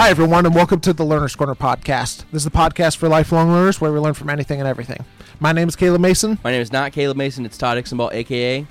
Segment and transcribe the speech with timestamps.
[0.00, 2.24] Hi, everyone, and welcome to the Learner's Corner podcast.
[2.32, 5.04] This is a podcast for lifelong learners where we learn from anything and everything.
[5.40, 7.44] My name is Caleb Mason, My name is not Caleb Mason.
[7.44, 8.66] It's Todd Ixenball, aka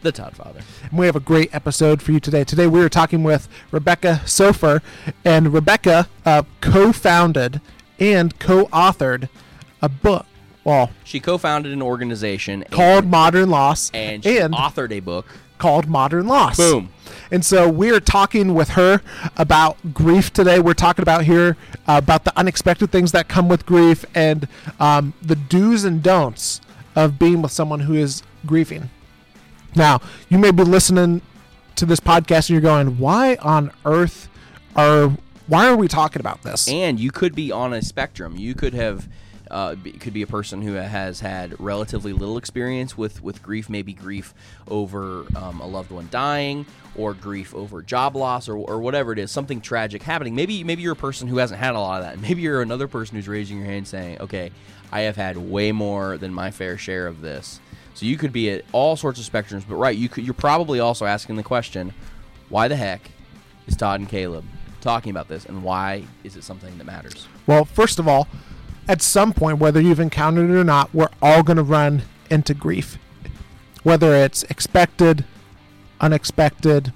[0.00, 0.60] the Todd Father.
[0.88, 2.44] and we have a great episode for you today.
[2.44, 4.80] Today, we are talking with Rebecca Soffer,
[5.22, 7.60] and Rebecca uh, co founded
[7.98, 9.28] and co authored
[9.82, 10.24] a book,
[10.64, 15.26] well, She co-founded an organization and- called Modern Loss and she and authored a book.
[15.58, 16.56] called Modern Loss.
[16.56, 16.88] Boom.
[17.30, 19.00] And so we're talking with her
[19.36, 20.60] about grief today.
[20.60, 21.56] We're talking about here
[21.88, 24.48] uh, about the unexpected things that come with grief and
[24.78, 26.60] um, the do's and don'ts
[26.94, 28.90] of being with someone who is grieving.
[29.74, 31.20] Now, you may be listening
[31.76, 34.28] to this podcast and you're going, "Why on earth
[34.74, 38.36] are why are we talking about this?" And you could be on a spectrum.
[38.36, 39.08] You could have.
[39.50, 43.92] Uh, could be a person who has had relatively little experience with, with grief, maybe
[43.92, 44.34] grief
[44.68, 46.66] over um, a loved one dying,
[46.96, 50.34] or grief over job loss, or, or whatever it is, something tragic happening.
[50.34, 52.20] Maybe maybe you're a person who hasn't had a lot of that.
[52.26, 54.50] Maybe you're another person who's raising your hand saying, "Okay,
[54.90, 57.60] I have had way more than my fair share of this."
[57.94, 60.80] So you could be at all sorts of spectrums, but right, you could, you're probably
[60.80, 61.94] also asking the question,
[62.48, 63.10] "Why the heck
[63.66, 64.44] is Todd and Caleb
[64.80, 68.28] talking about this, and why is it something that matters?" Well, first of all,
[68.88, 72.54] at some point, whether you've encountered it or not, we're all going to run into
[72.54, 72.98] grief.
[73.82, 75.24] Whether it's expected,
[76.00, 76.92] unexpected,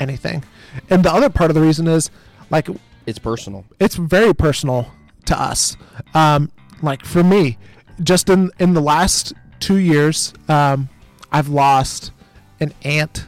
[0.00, 0.44] anything.
[0.90, 2.10] And the other part of the reason is
[2.50, 2.68] like
[3.06, 3.64] It's personal.
[3.80, 4.90] it's very personal
[5.26, 5.76] to us.
[6.14, 6.50] Um,
[6.82, 7.58] like for me,
[8.02, 10.88] just in in the last two years, um,
[11.32, 12.12] I've lost
[12.60, 13.26] an aunt.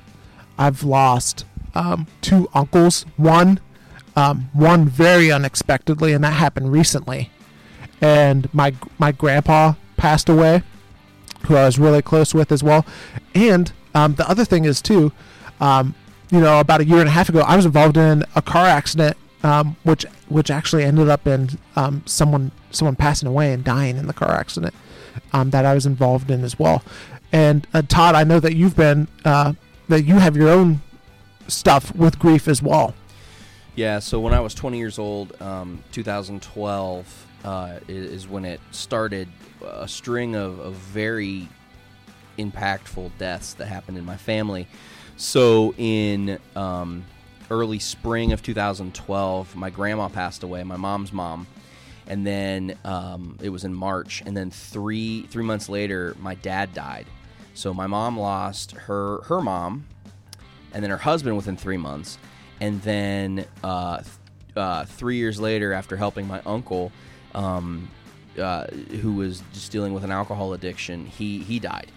[0.59, 3.05] I've lost um, two uncles.
[3.17, 3.61] One,
[4.17, 7.31] um, one very unexpectedly, and that happened recently.
[8.01, 10.63] And my my grandpa passed away,
[11.47, 12.87] who I was really close with as well.
[13.35, 15.13] And um, the other thing is too,
[15.61, 15.95] um,
[16.31, 18.67] you know, about a year and a half ago, I was involved in a car
[18.67, 23.97] accident, um, which which actually ended up in um, someone someone passing away and dying
[23.97, 24.75] in the car accident
[25.33, 26.83] um, that I was involved in as well.
[27.33, 29.55] And uh, Todd, I know that you've been uh,
[29.89, 30.81] that you have your own
[31.47, 32.95] stuff with grief as well.
[33.75, 39.29] Yeah, so when I was 20 years old, um, 2012 uh, is when it started
[39.63, 41.49] a string of, of very
[42.39, 44.67] impactful deaths that happened in my family.
[45.17, 47.05] So in um,
[47.51, 51.47] early spring of 2012, my grandma passed away, my mom's mom,
[52.07, 56.73] and then um, it was in March, and then three three months later, my dad
[56.73, 57.07] died.
[57.55, 59.87] So my mom lost her her mom,
[60.73, 62.19] and then her husband within three months,
[62.61, 64.03] and then uh,
[64.57, 66.93] uh, three years later, after helping my uncle,
[67.39, 67.89] um,
[68.39, 68.67] uh,
[69.01, 71.91] who was just dealing with an alcohol addiction, he he died.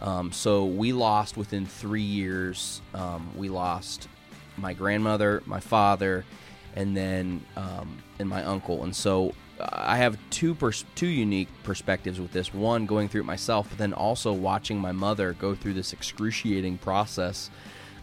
[0.00, 2.80] Um, so we lost within three years.
[2.94, 4.08] Um, we lost
[4.56, 6.24] my grandmother, my father,
[6.74, 8.84] and then um, and my uncle.
[8.84, 12.54] And so uh, I have two pers- two unique perspectives with this.
[12.54, 16.78] One, going through it myself, but then also watching my mother go through this excruciating
[16.78, 17.50] process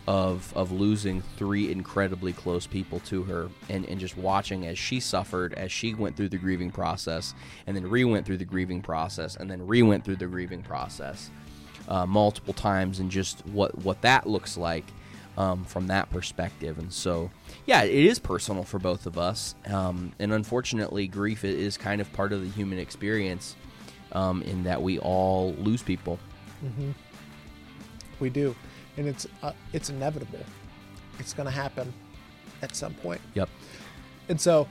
[0.07, 4.99] of of losing three incredibly close people to her and, and just watching as she
[4.99, 7.33] suffered as she went through the grieving process
[7.67, 11.31] and then re-went through the grieving process and then re-went through the grieving process
[11.87, 14.85] uh, multiple times and just what what that looks like
[15.35, 16.77] um, from that perspective.
[16.77, 17.31] And so
[17.65, 22.11] yeah it is personal for both of us um, and unfortunately grief is kind of
[22.11, 23.55] part of the human experience
[24.11, 26.19] um, in that we all lose people.
[28.19, 28.55] We do,
[28.97, 30.39] and it's uh, it's inevitable.
[31.19, 31.93] It's going to happen
[32.61, 33.21] at some point.
[33.33, 33.49] yep
[34.29, 34.67] And so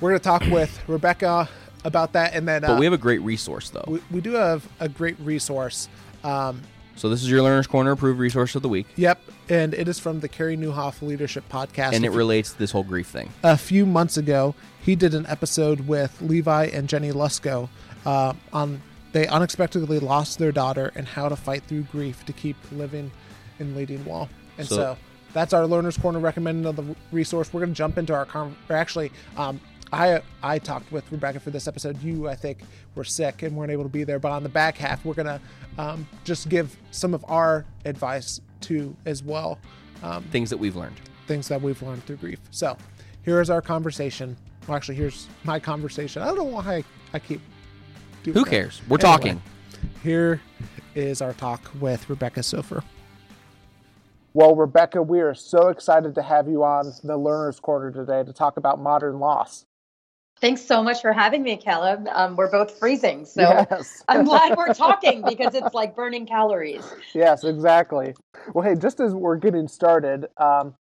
[0.00, 1.48] we're going to talk with Rebecca
[1.84, 4.32] about that, and then uh, but we have a great resource though we, we do
[4.32, 5.88] have a great resource.
[6.24, 6.62] Um,
[6.96, 9.98] So this is your Learner's Corner approved resource of the week, yep, and it is
[10.00, 11.92] from the Carey Nieuwhof Leadership Podcast.
[11.92, 13.30] and it you- relates to this whole grief thing.
[13.44, 17.68] a few months ago, he did an episode with Levi and Jennie Lusko
[18.04, 18.80] uh, on
[19.12, 23.10] they unexpectedly lost their daughter and how to fight through grief to keep living
[23.58, 24.28] and leading wall.
[24.58, 24.96] And so, So-
[25.32, 27.52] that's our learners corner recommended of the resource.
[27.52, 28.56] We're going to jump into our con.
[28.70, 29.60] Or actually, um,
[29.92, 32.02] I I talked with Rebecca for this episode.
[32.02, 32.60] You, I think,
[32.94, 34.18] were sick and weren't able to be there.
[34.18, 35.40] But on the back half, we're going to
[35.78, 39.58] um, just give some of our advice too as well.
[40.02, 40.96] Um, Things that we've learned.
[41.26, 42.38] things that we've learned through grief.
[42.50, 42.76] So,
[43.24, 44.36] here is our conversation.
[44.66, 46.22] Well, actually, here's my conversation.
[46.22, 46.82] I don't know why
[47.12, 47.40] I keep
[48.22, 48.50] doing Who that.
[48.50, 48.80] cares?
[48.88, 49.42] We're Anyway, talking.
[50.02, 50.40] Here
[50.94, 52.82] is our talk with Rebecca Soffer.
[54.36, 58.34] Well, Rebecca, we are so excited to have you on the Learner's Corner today to
[58.34, 59.64] talk about modern loss.
[60.42, 62.06] Thanks so much for having me, Caleb.
[62.12, 64.04] Um, we're both freezing, so yes.
[64.08, 66.84] I'm glad we're talking because it's like burning calories.
[67.14, 68.14] yes, exactly.
[68.52, 70.74] Well, hey, just as we're getting started, um,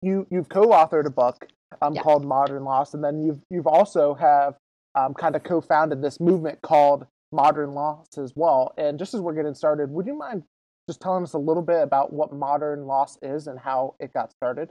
[0.00, 1.46] you you've co-authored a book
[1.82, 2.02] um, yes.
[2.02, 4.54] called Modern Loss, and then you've you've also have
[4.94, 8.72] um, kind of co-founded this movement called Modern Loss as well.
[8.78, 10.44] And just as we're getting started, would you mind
[10.88, 14.30] just telling us a little bit about what Modern Loss is and how it got
[14.32, 14.70] started?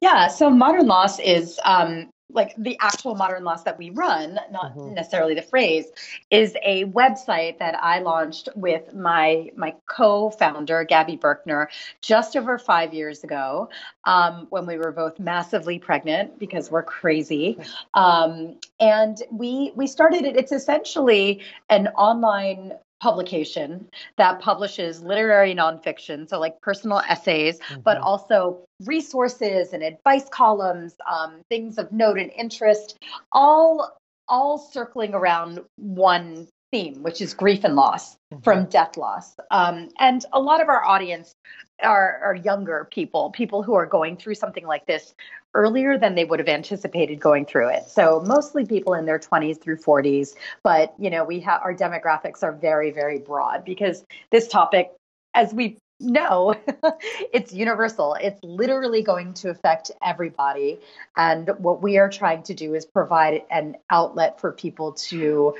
[0.00, 4.76] Yeah, so Modern Loss is um, like the actual modern loss that we run, not
[4.76, 4.94] mm-hmm.
[4.94, 5.86] necessarily the phrase,
[6.30, 11.66] is a website that I launched with my my co-founder Gabby Birkner
[12.00, 13.68] just over five years ago,
[14.04, 17.58] um, when we were both massively pregnant because we're crazy,
[17.94, 20.36] um, and we we started it.
[20.36, 22.72] It's essentially an online
[23.02, 27.80] publication that publishes literary nonfiction, so like personal essays, mm-hmm.
[27.80, 32.96] but also resources and advice columns, um, things of note and interest,
[33.32, 38.40] all all circling around one theme, which is grief and loss mm-hmm.
[38.42, 39.34] from death loss.
[39.50, 41.34] Um, and a lot of our audience
[41.82, 45.12] are, are younger people, people who are going through something like this
[45.54, 47.88] earlier than they would have anticipated going through it.
[47.88, 52.42] So mostly people in their 20s through 40s, but you know, we have our demographics
[52.42, 54.92] are very very broad because this topic
[55.34, 56.54] as we know,
[57.32, 58.16] it's universal.
[58.20, 60.80] It's literally going to affect everybody.
[61.16, 65.54] And what we are trying to do is provide an outlet for people to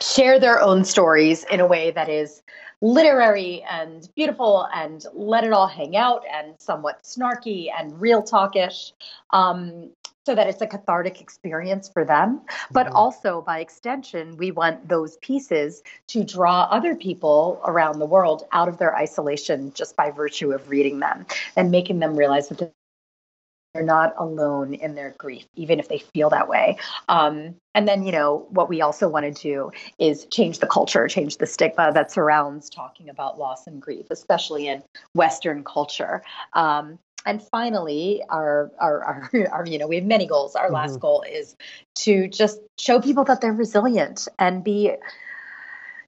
[0.00, 2.42] share their own stories in a way that is
[2.82, 8.92] literary and beautiful and let it all hang out and somewhat snarky and real talkish
[9.30, 9.90] um,
[10.24, 12.96] so that it's a cathartic experience for them but mm-hmm.
[12.96, 18.68] also by extension we want those pieces to draw other people around the world out
[18.68, 21.26] of their isolation just by virtue of reading them
[21.56, 22.72] and making them realize that
[23.72, 26.76] they're not alone in their grief, even if they feel that way.
[27.08, 31.06] Um, and then, you know, what we also want to do is change the culture,
[31.06, 34.82] change the stigma that surrounds talking about loss and grief, especially in
[35.14, 36.22] Western culture.
[36.54, 40.56] Um, and finally, our, our, our, our, you know, we have many goals.
[40.56, 40.74] Our mm-hmm.
[40.74, 41.56] last goal is
[41.96, 44.92] to just show people that they're resilient and be,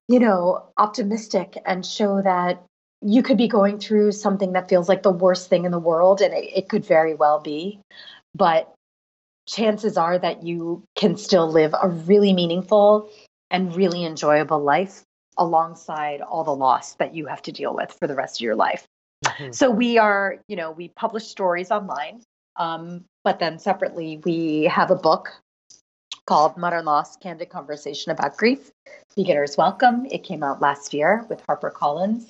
[0.08, 2.64] you know, optimistic and show that
[3.04, 6.20] you could be going through something that feels like the worst thing in the world,
[6.20, 7.80] and it, it could very well be.
[8.34, 8.72] But
[9.48, 13.10] chances are that you can still live a really meaningful
[13.50, 15.02] and really enjoyable life
[15.36, 18.54] alongside all the loss that you have to deal with for the rest of your
[18.54, 18.84] life.
[19.24, 19.52] Mm-hmm.
[19.52, 22.22] So we are, you know, we publish stories online,
[22.56, 25.30] um, but then separately we have a book
[26.26, 28.70] called Modern Loss Candid Conversation About Grief.
[29.16, 30.06] Beginners Welcome.
[30.10, 32.26] It came out last year with HarperCollins.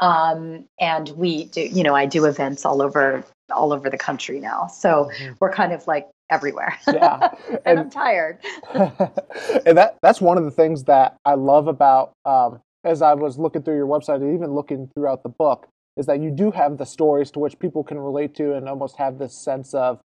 [0.00, 4.40] Um, and we do, you know, I do events all over all over the country
[4.40, 4.66] now.
[4.66, 5.34] So mm-hmm.
[5.40, 6.78] we're kind of like everywhere.
[6.86, 7.28] Yeah.
[7.48, 8.38] and, and, I'm tired.
[8.74, 13.38] and that that's one of the things that I love about um, as I was
[13.38, 16.78] looking through your website and even looking throughout the book is that you do have
[16.78, 20.00] the stories to which people can relate to and almost have this sense of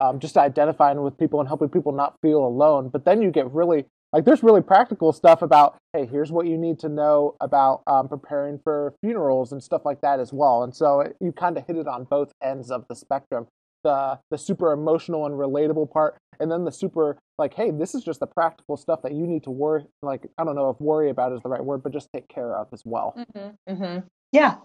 [0.00, 2.88] um, just identifying with people and helping people not feel alone.
[2.88, 6.58] But then you get really like there's really practical stuff about hey here's what you
[6.58, 10.62] need to know about um, preparing for funerals and stuff like that as well.
[10.62, 13.46] And so it, you kind of hit it on both ends of the spectrum.
[13.82, 18.04] The the super emotional and relatable part, and then the super like, hey, this is
[18.04, 19.84] just the practical stuff that you need to worry.
[20.02, 22.54] Like, I don't know if worry about is the right word, but just take care
[22.54, 23.14] of as well.
[23.16, 24.06] Mm-hmm, mm-hmm.
[24.30, 24.56] Yeah,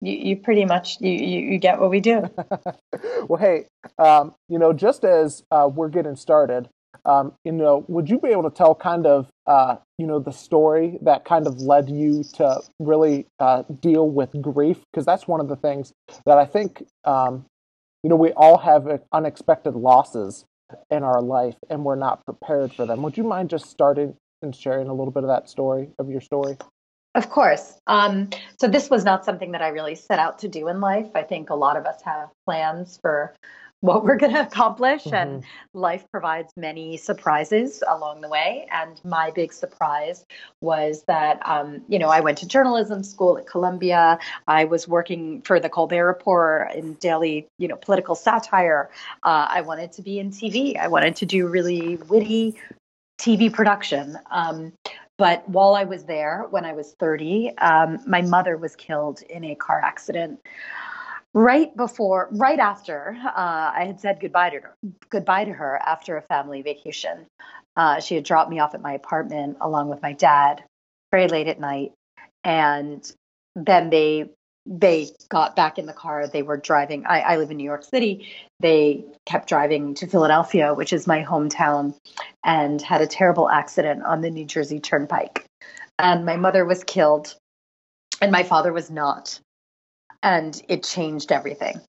[0.00, 2.22] you, you pretty much you, you, you get what we do.
[3.28, 3.66] well, hey,
[3.98, 6.68] um, you know, just as uh, we're getting started,
[7.04, 10.32] um, you know, would you be able to tell kind of, uh, you know, the
[10.32, 14.78] story that kind of led you to really uh, deal with grief?
[14.92, 15.92] Because that's one of the things
[16.26, 17.46] that I think, um,
[18.02, 20.44] you know, we all have unexpected losses
[20.90, 23.02] in our life and we're not prepared for them.
[23.02, 26.20] Would you mind just starting and sharing a little bit of that story, of your
[26.20, 26.56] story?
[27.14, 27.74] Of course.
[27.86, 31.08] Um, so this was not something that I really set out to do in life.
[31.14, 33.34] I think a lot of us have plans for
[33.80, 35.14] what we're going to accomplish, mm-hmm.
[35.14, 38.66] and life provides many surprises along the way.
[38.72, 40.24] And my big surprise
[40.60, 44.18] was that, um, you know, I went to journalism school at Columbia.
[44.46, 48.90] I was working for the Colbert Report in daily, you know, political satire.
[49.22, 50.76] Uh, I wanted to be in TV.
[50.76, 52.56] I wanted to do really witty
[53.20, 54.18] TV production.
[54.30, 54.72] Um,
[55.18, 59.44] but while I was there, when I was 30, um, my mother was killed in
[59.44, 60.40] a car accident.
[61.34, 64.74] Right before, right after uh, I had said goodbye to her,
[65.10, 67.26] goodbye to her after a family vacation.
[67.76, 70.64] Uh, she had dropped me off at my apartment along with my dad,
[71.10, 71.92] very late at night,
[72.44, 73.12] and
[73.54, 74.30] then they
[74.68, 76.26] they got back in the car.
[76.26, 77.06] They were driving.
[77.06, 78.28] I, I, live in New York City.
[78.60, 81.96] They kept driving to Philadelphia, which is my hometown,
[82.44, 85.46] and had a terrible accident on the New Jersey Turnpike.
[85.98, 87.34] And my mother was killed,
[88.20, 89.40] and my father was not.
[90.22, 91.80] And it changed everything.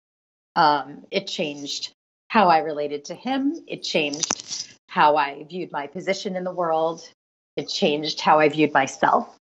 [0.55, 1.91] Um, it changed
[2.29, 3.55] how I related to him.
[3.67, 7.01] It changed how I viewed my position in the world.
[7.57, 9.35] It changed how I viewed myself.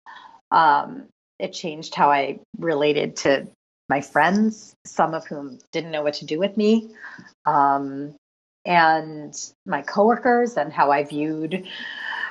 [0.50, 1.08] Um,
[1.40, 3.48] it changed how I related to
[3.90, 6.90] my friends, some of whom didn't know what to do with me,
[7.46, 8.16] um,
[8.66, 9.34] and
[9.66, 11.68] my coworkers, and how I viewed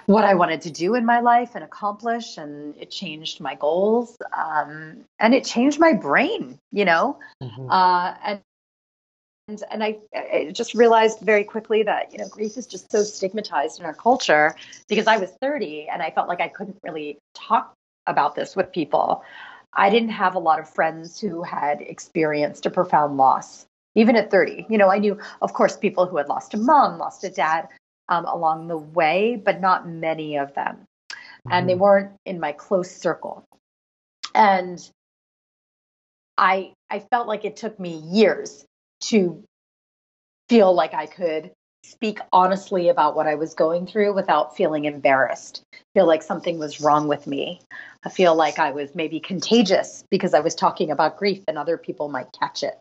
[0.05, 2.37] what I wanted to do in my life and accomplish.
[2.37, 6.59] And it changed my goals, um, and it changed my brain.
[6.73, 7.71] You know, mm-hmm.
[7.71, 8.41] uh, and
[9.49, 13.03] and, and I, I, just realized very quickly that you know grief is just so
[13.03, 14.57] stigmatized in our culture
[14.89, 17.73] because I was 30 and I felt like I couldn't really talk
[18.07, 19.25] about this with people.
[19.73, 24.31] I didn't have a lot of friends who had experienced a profound loss, even at
[24.31, 24.67] 30.
[24.71, 27.69] You know, I knew, of course, people who had lost a mom, lost a dad
[28.09, 30.77] um, along the way, but not many of them.
[30.77, 31.53] Mm-hmm.
[31.53, 31.83] And they mm-hmm.
[31.83, 33.45] weren't in my close circle.
[34.35, 34.81] And
[36.39, 38.65] I I felt like it took me years
[39.03, 39.43] to
[40.49, 41.53] feel like I could
[41.87, 45.63] speak honestly about what I was going through without feeling embarrassed,
[45.95, 47.61] feel like something was wrong with me.
[48.05, 51.79] I feel like I was maybe contagious because I was talking about grief and other
[51.79, 52.79] people might catch it.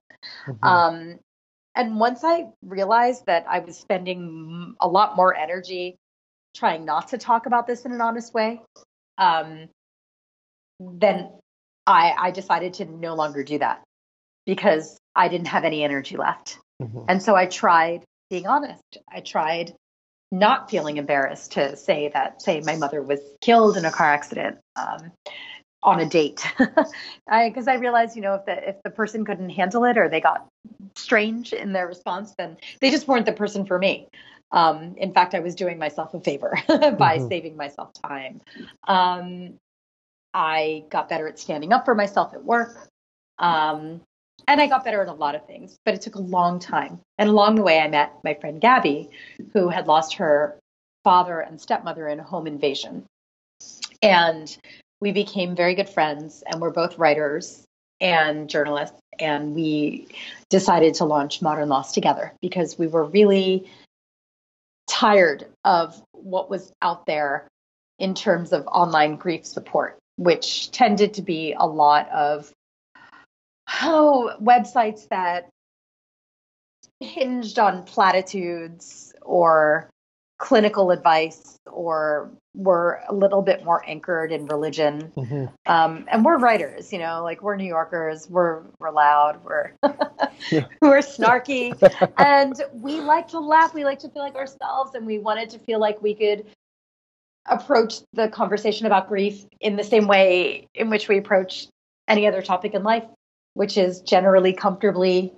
[0.47, 0.65] Mm-hmm.
[0.65, 1.19] Um,
[1.75, 5.95] and once I realized that I was spending a lot more energy
[6.55, 8.61] trying not to talk about this in an honest way,
[9.17, 9.67] um,
[10.79, 11.31] then
[11.85, 13.83] I, I decided to no longer do that
[14.45, 16.59] because I didn't have any energy left.
[16.81, 17.01] Mm-hmm.
[17.07, 18.97] And so I tried being honest.
[19.09, 19.73] I tried
[20.31, 24.57] not feeling embarrassed to say that, say, my mother was killed in a car accident
[24.75, 25.11] um,
[25.83, 26.91] on a date, because
[27.29, 30.19] I, I, realized, you know, if the if the person couldn't handle it or they
[30.19, 30.47] got
[30.95, 34.07] strange in their response, then they just weren't the person for me.
[34.51, 37.27] Um, in fact, I was doing myself a favor by mm-hmm.
[37.27, 38.41] saving myself time.
[38.87, 39.55] Um,
[40.33, 42.89] I got better at standing up for myself at work.
[43.39, 44.01] Um,
[44.47, 46.99] and I got better at a lot of things, but it took a long time.
[47.17, 49.09] And along the way, I met my friend Gabby,
[49.53, 50.57] who had lost her
[51.03, 53.05] father and stepmother in a home invasion.
[54.01, 54.55] And
[55.01, 57.63] we became very good friends, and we're both writers
[58.01, 58.97] and journalists.
[59.19, 60.07] And we
[60.49, 63.69] decided to launch Modern Loss together because we were really
[64.89, 67.47] tired of what was out there
[67.97, 72.51] in terms of online grief support, which tended to be a lot of
[73.81, 75.49] oh, websites that
[76.99, 79.89] hinged on platitudes or
[80.37, 85.11] clinical advice or were a little bit more anchored in religion.
[85.15, 85.45] Mm-hmm.
[85.65, 89.71] Um, and we're writers, you know, like we're New Yorkers, we're we're loud, we're
[90.81, 91.73] we're snarky,
[92.17, 93.73] and we like to laugh.
[93.73, 96.45] We like to feel like ourselves, and we wanted to feel like we could
[97.47, 101.67] approach the conversation about grief in the same way in which we approach
[102.07, 103.03] any other topic in life
[103.55, 105.33] which is generally comfortably,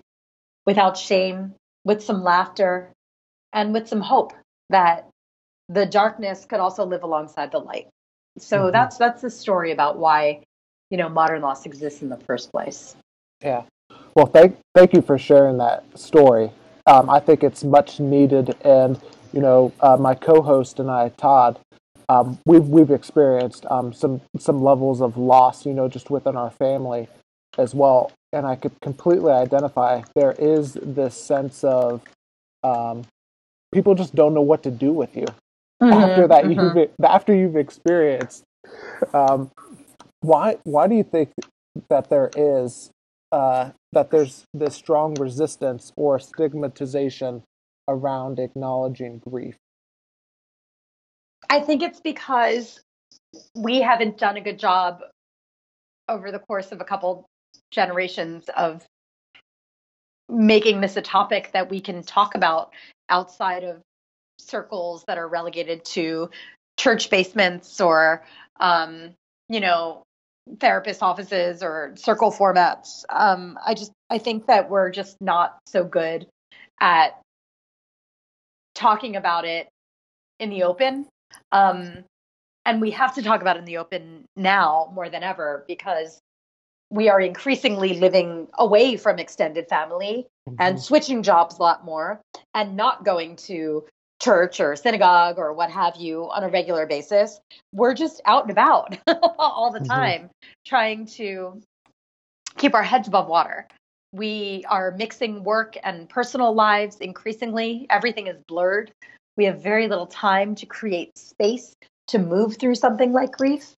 [0.65, 1.53] without shame,
[1.86, 2.91] with some laughter,
[3.53, 4.33] and with some hope
[4.69, 5.07] that
[5.69, 7.88] the darkness could also live alongside the light.
[8.38, 8.71] So mm-hmm.
[8.71, 10.41] that's that's the story about why
[10.89, 12.95] you know modern loss exists in the first place.
[13.41, 13.63] Yeah.
[14.15, 16.51] Well, thank thank you for sharing that story.
[16.86, 19.00] Um, I think it's much needed, and
[19.33, 21.59] you know, uh, my co-host and I, Todd,
[22.09, 26.50] um, we've we've experienced um, some some levels of loss, you know, just within our
[26.50, 27.07] family,
[27.58, 30.02] as well, and I could completely identify.
[30.16, 32.02] There is this sense of
[32.64, 33.06] um,
[33.74, 35.26] people just don't know what to do with you
[35.82, 36.46] mm-hmm, after that.
[36.46, 36.78] Mm-hmm.
[36.78, 38.44] You've after you've experienced.
[39.14, 39.52] Um,
[40.22, 41.32] why why do you think
[41.90, 42.92] that there is
[43.32, 47.44] uh, that there's this strong resistance or stigmatization
[47.88, 49.56] around acknowledging grief?
[51.50, 52.82] I think it's because
[53.56, 55.00] we haven't done a good job
[56.10, 57.26] over the course of a couple
[57.72, 58.86] generations of
[60.30, 62.74] making this a topic that we can talk about
[63.10, 63.82] outside of
[64.40, 66.30] circles that are relegated to
[66.78, 68.24] church basements or
[68.60, 69.14] um,
[69.50, 70.04] you know
[70.60, 73.04] therapist offices or circle formats.
[73.10, 76.28] Um, i just i think that we're just not so good
[76.80, 77.20] at
[78.76, 79.68] talking about it
[80.40, 81.08] in the open.
[81.52, 82.04] Um,
[82.66, 86.20] and we have to talk about it in the open now more than ever because
[86.89, 90.56] we are increasingly living away from extended family mm-hmm.
[90.60, 92.22] and switching jobs a lot more
[92.53, 93.86] and not going to
[94.22, 97.39] church or synagogue or what have you on a regular basis.
[97.74, 98.98] We're just out and about
[99.38, 99.89] all the mm-hmm.
[99.89, 100.48] time mm-hmm.
[100.65, 101.62] trying to
[102.58, 103.67] keep our heads above water.
[104.13, 107.86] We are mixing work and personal lives increasingly.
[107.89, 108.91] Everything is blurred.
[109.36, 111.75] We have very little time to create space
[112.08, 113.74] to move through something like grief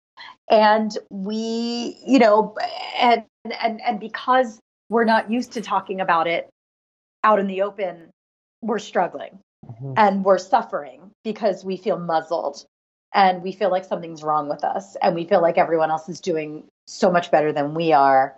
[0.50, 2.56] and we you know
[3.00, 3.24] and
[3.62, 6.50] and and because we're not used to talking about it
[7.24, 8.10] out in the open
[8.62, 9.94] we're struggling mm-hmm.
[9.98, 12.66] and we're suffering because we feel muzzled
[13.14, 16.20] and we feel like something's wrong with us and we feel like everyone else is
[16.20, 18.38] doing so much better than we are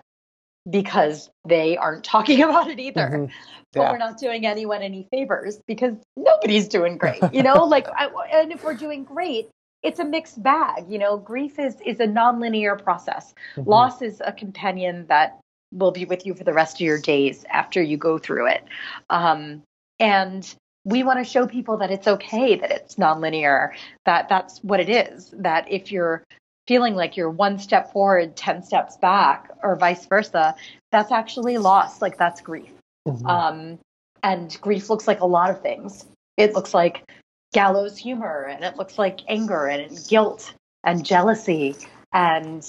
[0.70, 3.01] because they aren't talking about it either.
[3.01, 3.24] Mm-hmm.
[3.24, 3.30] Yeah.
[3.74, 7.63] But we're not doing anyone any favors because nobody's doing great, you know?
[7.65, 9.50] like, I, and if we're doing great,
[9.84, 10.86] it's a mixed bag.
[10.90, 13.34] You know, grief is is a nonlinear process.
[13.56, 13.70] Mm-hmm.
[13.70, 15.40] Loss is a companion that
[15.72, 18.64] will be with you for the rest of your days after you go through it.
[19.10, 19.64] Um,
[20.00, 23.74] and we want to show people that it's okay that it's nonlinear,
[24.06, 25.34] that that's what it is.
[25.38, 26.24] That if you're
[26.68, 30.56] feeling like you're one step forward, 10 steps back, or vice versa,
[30.92, 32.02] that's actually loss.
[32.02, 32.72] Like that's grief.
[33.08, 33.26] Mm-hmm.
[33.26, 33.80] Um,
[34.24, 36.06] and grief looks like a lot of things.
[36.38, 37.04] It looks like
[37.53, 40.53] gallows humor, and it looks like anger and guilt
[40.84, 41.75] and jealousy
[42.13, 42.65] and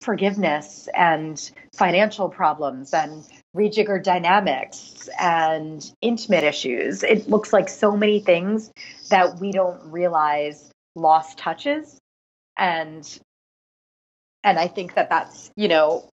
[0.00, 7.02] forgiveness and financial problems and rejigger dynamics and intimate issues.
[7.02, 8.72] It looks like so many things
[9.10, 11.98] that we don't realize lost touches
[12.56, 13.20] and
[14.44, 16.08] and I think that that's you know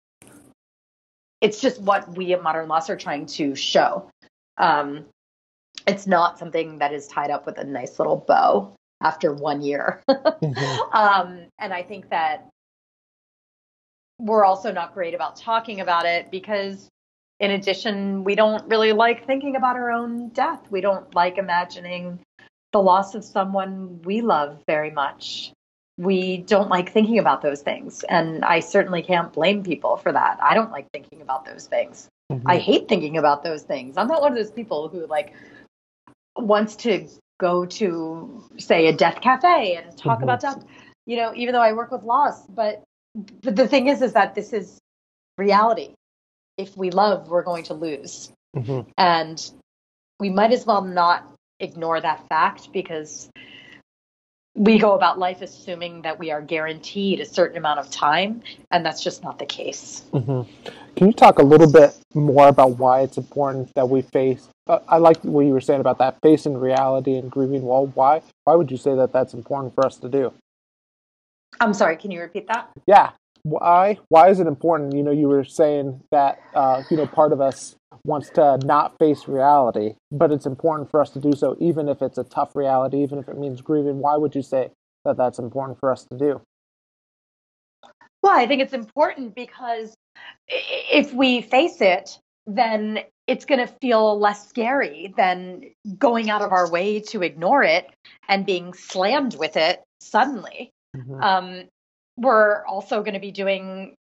[1.42, 4.10] it's just what we at Modern Loss are trying to show.
[4.58, 5.06] Um,
[5.88, 10.04] it's not something that is tied up with a nice little bow after one year.
[10.10, 10.96] mm-hmm.
[10.98, 12.50] um, and I think that
[14.20, 16.90] we're also not great about talking about it because
[17.40, 22.20] in addition we don't really like thinking about our own death we don't like imagining
[22.74, 25.52] the loss of someone we love very much
[25.98, 30.40] we don't like thinking about those things and i certainly can't blame people for that
[30.42, 32.48] i don't like thinking about those things mm-hmm.
[32.50, 35.34] i hate thinking about those things i'm not one of those people who like
[36.38, 37.08] wants to
[37.40, 40.24] go to say a death cafe and talk mm-hmm.
[40.24, 40.64] about death
[41.06, 42.84] you know even though i work with loss but
[43.42, 44.80] but the thing is, is that this is
[45.38, 45.94] reality.
[46.58, 48.32] If we love, we're going to lose.
[48.56, 48.90] Mm-hmm.
[48.98, 49.52] And
[50.20, 53.30] we might as well not ignore that fact because
[54.58, 58.42] we go about life assuming that we are guaranteed a certain amount of time,
[58.72, 60.04] and that's just not the case.
[60.12, 60.70] Mm-hmm.
[60.96, 64.50] Can you talk a little bit more about why it's important that we face?
[64.66, 67.62] Uh, I like what you were saying about that facing reality and grieving.
[67.62, 68.24] Well, why?
[68.46, 70.34] Why would you say that that's important for us to do?
[71.60, 72.70] I'm sorry, can you repeat that?
[72.88, 73.12] Yeah.
[73.44, 73.98] Why?
[74.10, 74.96] Why is it important?
[74.96, 78.98] You know, you were saying that uh, you know part of us wants to not
[79.00, 82.56] face reality, but it's important for us to do so, even if it's a tough
[82.56, 84.00] reality, even if it means grieving.
[84.00, 84.70] Why would you say
[85.06, 86.42] that that's important for us to do?
[88.24, 89.94] Well, I think it's important because
[90.48, 95.62] if we face it, then it's going to feel less scary than
[95.98, 97.88] going out of our way to ignore it
[98.28, 100.72] and being slammed with it suddenly.
[100.96, 101.22] Mm-hmm.
[101.22, 101.64] Um,
[102.18, 103.96] we're also going to be doing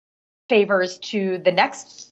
[0.48, 2.10] favors to the next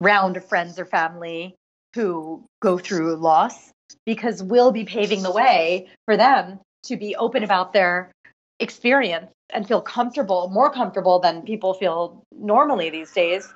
[0.00, 1.54] round of friends or family
[1.94, 3.72] who go through loss
[4.04, 8.12] because we'll be paving the way for them to be open about their
[8.60, 13.52] experience and feel comfortable, more comfortable than people feel normally these days,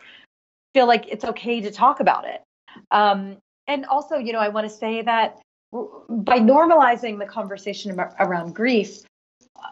[0.75, 2.43] feel like it's okay to talk about it.
[2.91, 5.41] Um, and also, you know, I want to say that
[5.73, 9.03] by normalizing the conversation around grief,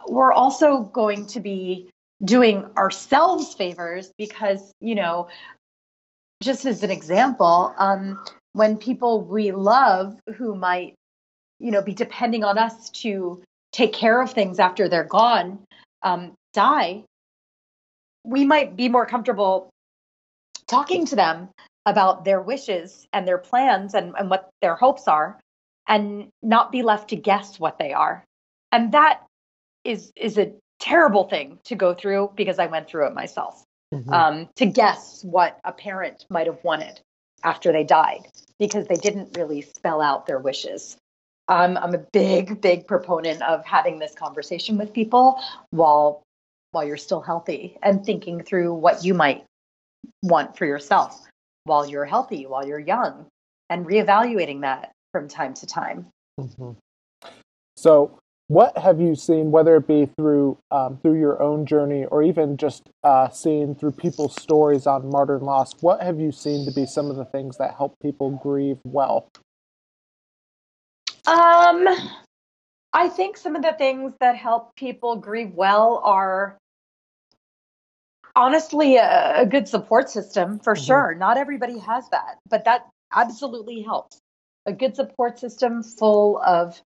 [0.09, 1.89] we're also going to be
[2.25, 5.29] doing ourselves favors because, you know,
[6.43, 10.95] just as an example, um, when people we love who might,
[11.59, 15.59] you know, be depending on us to take care of things after they're gone
[16.03, 17.05] um, die,
[18.25, 19.71] we might be more comfortable
[20.67, 21.49] talking to them
[21.87, 25.41] about their wishes and their plans and, and what their hopes are
[25.89, 28.23] and not be left to guess what they are.
[28.71, 29.23] And that
[29.85, 33.65] is is a terrible thing to go through because I went through it myself.
[33.93, 34.13] Mm-hmm.
[34.13, 37.01] Um, to guess what a parent might have wanted
[37.43, 38.21] after they died
[38.59, 40.97] because they didn't really spell out their wishes.
[41.49, 46.23] Um, I'm a big, big proponent of having this conversation with people while
[46.73, 49.45] while you're still healthy and thinking through what you might
[50.23, 51.27] want for yourself
[51.65, 53.27] while you're healthy, while you're young,
[53.71, 56.07] and reevaluating that from time to time.
[56.39, 56.73] Mm-hmm.
[57.77, 62.23] So, what have you seen, whether it be through um, through your own journey or
[62.23, 65.83] even just uh, seeing through people's stories on Modern Loss?
[65.83, 69.29] What have you seen to be some of the things that help people grieve well?
[71.27, 71.87] Um,
[72.95, 76.57] I think some of the things that help people grieve well are
[78.35, 80.85] honestly a, a good support system for mm-hmm.
[80.85, 81.15] sure.
[81.15, 84.21] Not everybody has that, but that absolutely helps.
[84.65, 86.81] A good support system full of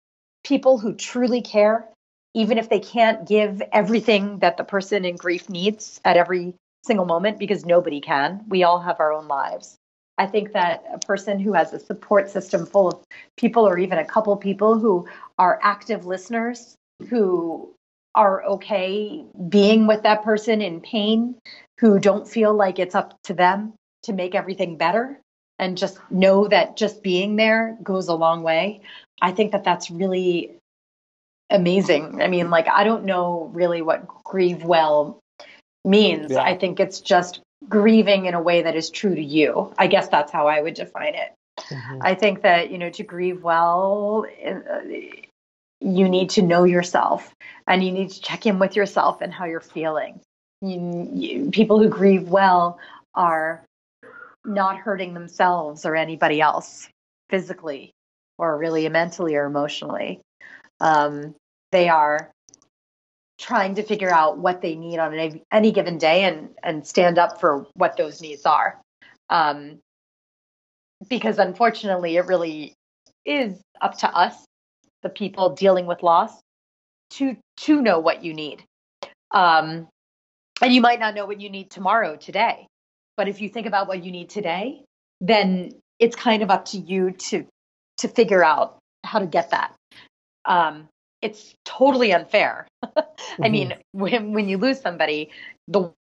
[0.44, 1.88] people who truly care,
[2.34, 7.06] even if they can't give everything that the person in grief needs at every single
[7.06, 8.44] moment, because nobody can.
[8.48, 9.76] We all have our own lives.
[10.18, 13.04] I think that a person who has a support system full of
[13.38, 16.76] people, or even a couple people who are active listeners,
[17.10, 17.74] who
[18.14, 21.36] are okay being with that person in pain,
[21.80, 23.74] who don't feel like it's up to them
[24.04, 25.20] to make everything better,
[25.62, 28.82] and just know that just being there goes a long way.
[29.22, 30.58] I think that that's really
[31.52, 32.22] amazing.
[32.22, 35.20] I mean, like, I don't know really what grieve well
[35.86, 36.32] means.
[36.32, 36.42] Yeah.
[36.42, 39.72] I think it's just grieving in a way that is true to you.
[39.78, 41.32] I guess that's how I would define it.
[41.60, 42.00] Mm-hmm.
[42.02, 44.80] I think that, you know, to grieve well, uh,
[45.80, 47.36] you need to know yourself
[47.68, 50.20] and you need to check in with yourself and how you're feeling.
[50.64, 52.80] You, you, people who grieve well
[53.14, 53.64] are
[54.46, 56.90] not hurting themselves or anybody else
[57.30, 57.94] physically
[58.38, 60.20] or really mentally or emotionally.
[60.80, 61.36] Um,
[61.72, 62.32] they are
[63.40, 67.18] trying to figure out what they need on any, any given day and and stand
[67.18, 68.80] up for what those needs are.
[69.30, 69.80] Um,
[71.08, 72.74] because unfortunately it really
[73.26, 74.36] is up to us
[75.02, 76.34] the people dealing with loss
[77.12, 78.64] to to know what you need.
[79.32, 79.88] Um,
[80.62, 82.68] and you might not know what you need tomorrow today
[83.18, 84.84] but if you think about what you need today
[85.20, 87.46] then it's kind of up to you to
[87.98, 89.74] to figure out how to get that
[90.46, 90.88] um,
[91.22, 92.68] it's totally unfair.
[92.84, 93.44] mm-hmm.
[93.44, 95.30] I mean, when when you lose somebody,
[95.68, 95.92] the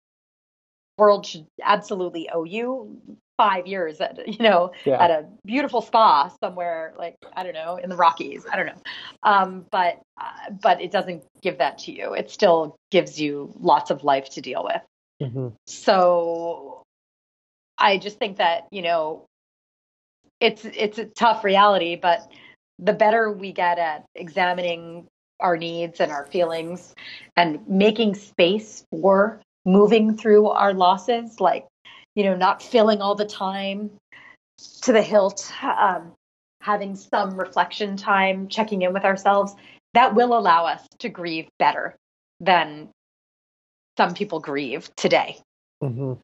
[0.98, 3.00] world should absolutely owe you
[3.36, 5.02] five years at you know yeah.
[5.02, 8.44] at a beautiful spa somewhere like I don't know in the Rockies.
[8.50, 8.82] I don't know,
[9.22, 12.14] um, but uh, but it doesn't give that to you.
[12.14, 14.82] It still gives you lots of life to deal with.
[15.22, 15.48] Mm-hmm.
[15.66, 16.79] So
[17.80, 19.26] I just think that you know
[20.40, 22.30] it's it's a tough reality, but
[22.78, 25.06] the better we get at examining
[25.40, 26.94] our needs and our feelings
[27.36, 31.66] and making space for moving through our losses, like,
[32.14, 33.90] you know, not filling all the time
[34.82, 36.12] to the hilt, um,
[36.60, 39.54] having some reflection time, checking in with ourselves,
[39.94, 41.96] that will allow us to grieve better
[42.40, 42.88] than
[43.96, 45.38] some people grieve today.
[45.82, 46.14] Mm-hmm.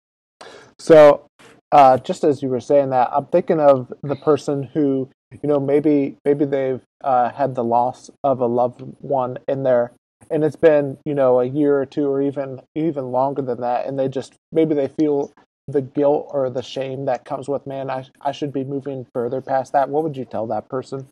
[0.79, 1.26] So,
[1.73, 5.09] uh, just as you were saying that, I'm thinking of the person who
[5.43, 9.93] you know maybe maybe they've uh, had the loss of a loved one in there
[10.31, 13.87] and it's been you know a year or two or even even longer than that
[13.87, 15.33] and they just maybe they feel
[15.69, 19.41] the guilt or the shame that comes with man i, I should be moving further
[19.41, 19.89] past that.
[19.89, 21.09] What would you tell that person?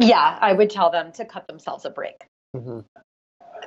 [0.00, 2.24] Yeah i would tell them to cut themselves a break.
[2.56, 2.80] Mm-hmm.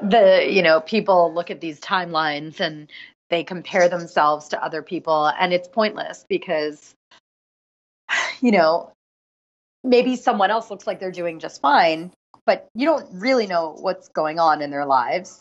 [0.10, 2.90] the you know people look at these timelines and
[3.30, 6.94] they compare themselves to other people and it's pointless because
[8.42, 8.92] you know
[9.86, 12.12] maybe someone else looks like they're doing just fine,
[12.46, 15.40] but you don't really know what's going on in their lives.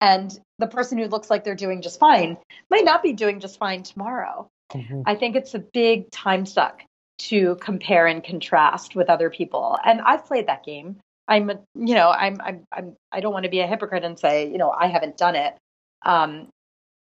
[0.00, 2.36] And the person who looks like they're doing just fine
[2.70, 4.46] might not be doing just fine tomorrow.
[4.72, 5.02] Mm-hmm.
[5.06, 6.82] I think it's a big time suck
[7.18, 9.78] to compare and contrast with other people.
[9.84, 10.96] And I've played that game.
[11.28, 14.50] I'm, you know, I'm, I'm, I'm I don't want to be a hypocrite and say,
[14.50, 15.56] you know, I haven't done it.
[16.04, 16.48] Um,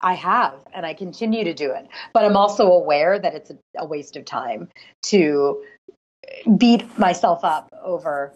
[0.02, 1.88] I have, and I continue to do it.
[2.14, 4.70] But I'm also aware that it's a, a waste of time
[5.04, 5.64] to
[6.58, 8.34] beat myself up over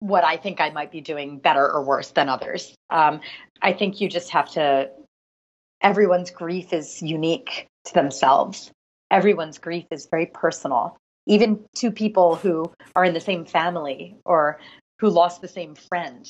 [0.00, 2.74] what I think I might be doing better or worse than others.
[2.90, 3.20] Um,
[3.62, 4.90] I think you just have to,
[5.80, 8.70] everyone's grief is unique to themselves.
[9.10, 10.96] Everyone's grief is very personal.
[11.26, 14.58] Even two people who are in the same family or
[14.98, 16.26] who lost the same friend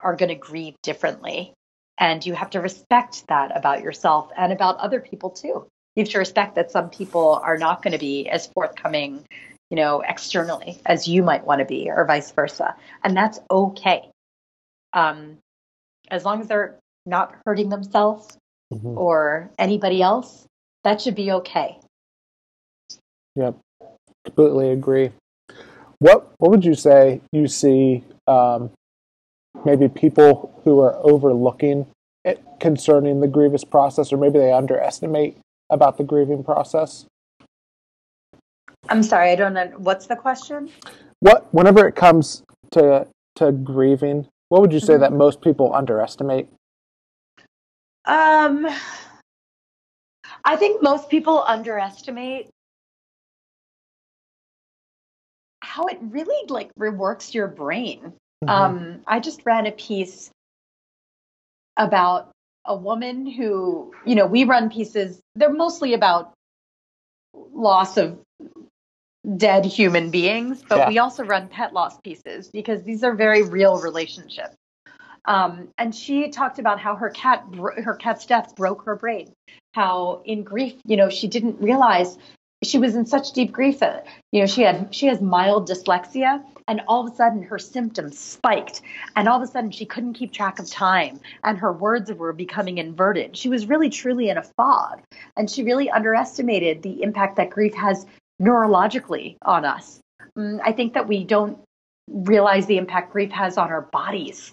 [0.00, 1.52] are going to grieve differently.
[1.98, 6.10] And you have to respect that about yourself and about other people too you have
[6.10, 9.24] to respect that some people are not going to be as forthcoming,
[9.70, 12.74] you know, externally as you might want to be, or vice versa,
[13.04, 14.08] and that's okay.
[14.92, 15.38] Um,
[16.10, 18.36] as long as they're not hurting themselves
[18.72, 18.98] mm-hmm.
[18.98, 20.46] or anybody else,
[20.84, 21.78] that should be okay.
[23.36, 23.56] Yep,
[24.24, 25.10] completely agree.
[25.98, 28.02] What What would you say you see?
[28.26, 28.70] Um,
[29.64, 31.86] maybe people who are overlooking
[32.24, 35.36] it concerning the grievous process, or maybe they underestimate
[35.70, 37.06] about the grieving process?
[38.88, 39.66] I'm sorry, I don't know.
[39.76, 40.70] What's the question?
[41.20, 45.02] What, whenever it comes to to grieving, what would you say mm-hmm.
[45.02, 46.48] that most people underestimate?
[48.04, 48.66] Um,
[50.44, 52.48] I think most people underestimate
[55.60, 58.12] how it really like reworks your brain.
[58.42, 58.48] Mm-hmm.
[58.48, 60.30] Um, I just read a piece
[61.76, 62.32] about
[62.64, 66.32] a woman who, you know, we run pieces, they're mostly about
[67.34, 68.18] loss of
[69.36, 70.88] dead human beings, but yeah.
[70.88, 74.56] we also run pet loss pieces because these are very real relationships.
[75.24, 79.32] Um, and she talked about how her cat, her cat's death broke her brain.
[79.72, 82.18] How in grief, you know, she didn't realize
[82.62, 86.42] she was in such deep grief that you know she had she has mild dyslexia
[86.68, 88.82] and all of a sudden her symptoms spiked
[89.16, 92.32] and all of a sudden she couldn't keep track of time and her words were
[92.32, 93.36] becoming inverted.
[93.36, 95.00] She was really truly in a fog
[95.36, 98.06] and she really underestimated the impact that grief has
[98.40, 100.00] neurologically on us.
[100.38, 101.58] Mm, i think that we don't
[102.08, 104.52] realize the impact grief has on our bodies.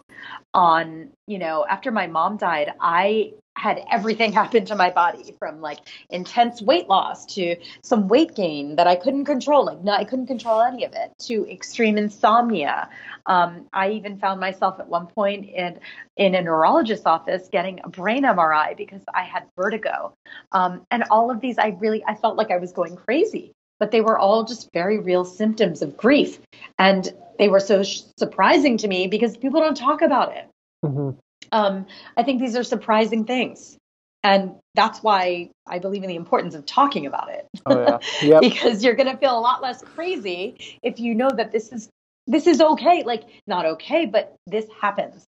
[0.53, 5.61] On you know after my mom died i had everything happen to my body from
[5.61, 9.65] like intense weight loss to some weight gain that I couldn't control.
[9.65, 12.89] Like, no, I couldn't control any of it to extreme insomnia.
[13.25, 15.79] Um, I even found myself at one point in
[16.17, 20.13] in a neurologist's office getting a brain MRI because I had vertigo.
[20.51, 23.91] Um, and all of these, I really, I felt like I was going crazy, but
[23.91, 26.39] they were all just very real symptoms of grief.
[26.77, 30.49] And they were so sh- surprising to me because people don't talk about it.
[30.83, 31.17] Mm-hmm.
[31.51, 31.85] Um,
[32.17, 33.77] I think these are surprising things.
[34.23, 37.47] And that's why I believe in the importance of talking about it.
[37.65, 37.97] Oh, yeah.
[38.21, 38.41] yep.
[38.41, 41.89] because you're going to feel a lot less crazy if you know that this is
[42.27, 43.03] this is okay.
[43.03, 45.25] Like not okay, but this happens.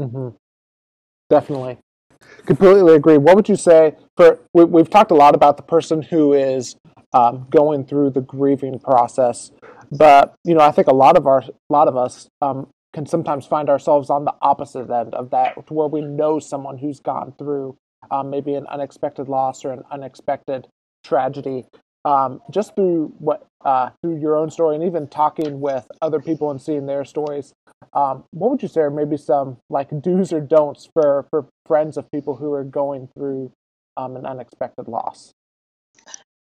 [0.00, 0.36] Mm-hmm.
[1.30, 1.78] Definitely,
[2.44, 3.16] completely agree.
[3.16, 4.40] What would you say for?
[4.52, 6.76] We, have talked a lot about the person who is
[7.12, 9.50] um, going through the grieving process,
[9.90, 13.04] but you know, I think a lot of our, a lot of us um, can
[13.04, 16.98] sometimes find ourselves on the opposite end of that, to where we know someone who's
[16.98, 17.76] gone through
[18.10, 20.66] um, maybe an unexpected loss or an unexpected
[21.04, 21.66] tragedy.
[22.06, 26.50] Um, just through what uh, through your own story and even talking with other people
[26.50, 27.52] and seeing their stories,
[27.92, 31.98] um, what would you say are maybe some like do's or don'ts for for friends
[31.98, 33.52] of people who are going through
[33.98, 35.32] um, an unexpected loss?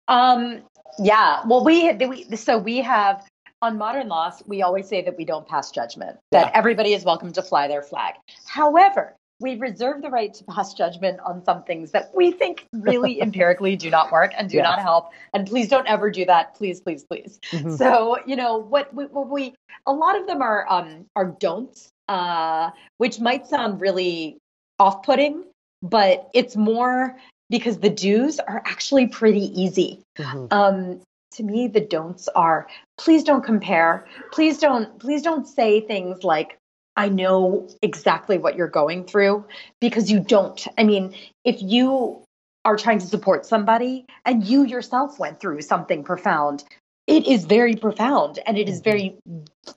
[0.10, 0.64] Um,
[1.00, 3.24] yeah, well, we, we so we have
[3.62, 6.52] on modern loss, we always say that we don't pass judgment, that yeah.
[6.54, 8.16] everybody is welcome to fly their flag.
[8.46, 13.22] However, we reserve the right to pass judgment on some things that we think really
[13.22, 14.64] empirically do not work and do yeah.
[14.64, 15.12] not help.
[15.34, 16.56] And please don't ever do that.
[16.56, 17.40] Please, please, please.
[17.52, 17.76] Mm-hmm.
[17.76, 21.90] So, you know, what we, what we, a lot of them are, um, are don'ts,
[22.08, 24.38] uh, which might sound really
[24.80, 25.44] off putting,
[25.82, 27.18] but it's more
[27.50, 30.02] because the do's are actually pretty easy.
[30.18, 30.46] Mm-hmm.
[30.52, 32.68] Um, to me the don'ts are
[32.98, 34.08] please don't compare.
[34.32, 36.58] Please don't please don't say things like
[36.98, 39.46] i know exactly what you're going through
[39.80, 40.68] because you don't.
[40.78, 41.16] I mean
[41.46, 42.24] if you
[42.64, 46.64] are trying to support somebody and you yourself went through something profound
[47.08, 48.92] it is very profound and it is mm-hmm.
[48.92, 49.20] very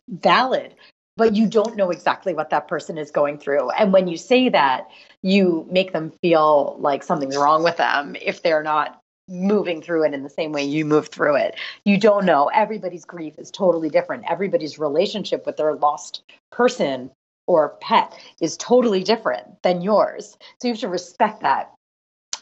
[0.09, 0.75] valid
[1.17, 3.71] but you don't know exactly what that person is going through.
[3.71, 4.89] And when you say that
[5.23, 10.15] you make them feel like something's wrong with them if they're not moving through it
[10.15, 11.57] in the same way you move through it.
[11.85, 12.51] You don't know.
[12.55, 14.25] Everybody's grief is totally different.
[14.29, 17.11] Everybody's relationship with their lost person
[17.47, 20.37] or pet is totally different than yours.
[20.61, 21.73] So you have to respect that.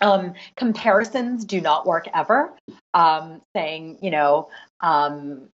[0.01, 2.53] Um, comparisons do not work ever.
[2.95, 4.49] Um, saying, you know,
[4.81, 5.49] um,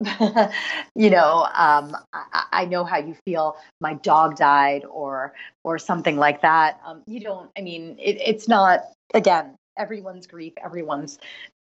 [0.94, 3.56] you know, um, I, I, know how you feel.
[3.80, 5.32] My dog died, or
[5.62, 6.80] or something like that.
[6.84, 7.50] Um, you don't.
[7.56, 8.80] I mean, it, it's not.
[9.14, 11.18] Again, everyone's grief, everyone's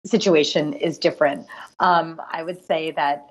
[0.05, 1.47] situation is different.
[1.79, 3.29] Um, I would say that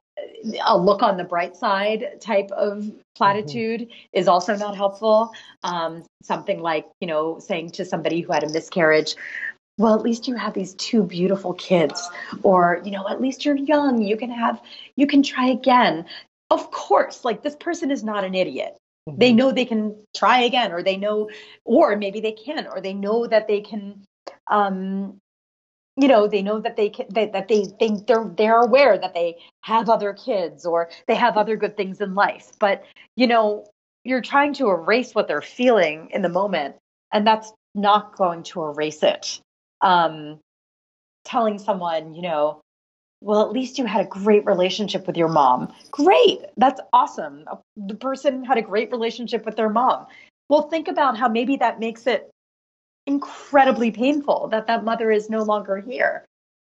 [0.67, 3.93] a look on the bright side type of platitude mm-hmm.
[4.12, 5.33] is also not helpful.
[5.62, 9.14] Um, something like, you know, saying to somebody who had a miscarriage,
[9.79, 12.11] well, at least you have these two beautiful kids,
[12.43, 14.61] or, you know, at least you're young, you can have,
[14.97, 16.05] you can try again.
[16.51, 18.77] Of course, like this person is not an idiot.
[19.09, 19.19] Mm-hmm.
[19.19, 21.31] They know they can try again, or they know,
[21.64, 24.03] or maybe they can, or they know that they can
[24.51, 25.21] um,
[25.99, 29.15] you know they know that they can that, that they think they're they're aware that
[29.15, 32.53] they have other kids or they have other good things in life.
[32.59, 32.85] But
[33.17, 33.67] you know
[34.05, 36.77] you're trying to erase what they're feeling in the moment
[37.13, 39.41] and that's not going to erase it.
[39.81, 40.39] Um,
[41.25, 42.61] telling someone you know
[43.21, 45.73] well at least you had a great relationship with your mom.
[45.91, 46.45] Great!
[46.57, 47.45] That's awesome.
[47.77, 50.07] The person had a great relationship with their mom.
[50.49, 52.31] Well think about how maybe that makes it
[53.09, 56.25] incredibly painful that that mother is no longer here.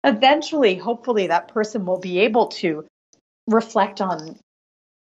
[0.04, 2.86] Eventually, hopefully, that person will be able to
[3.48, 4.38] reflect on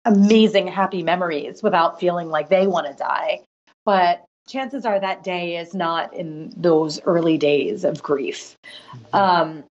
[0.06, 3.40] amazing, happy memories without feeling like they want to die.
[3.86, 8.56] But chances are that day is not in those early days of grief.
[8.94, 9.16] Mm-hmm.
[9.16, 9.64] Um,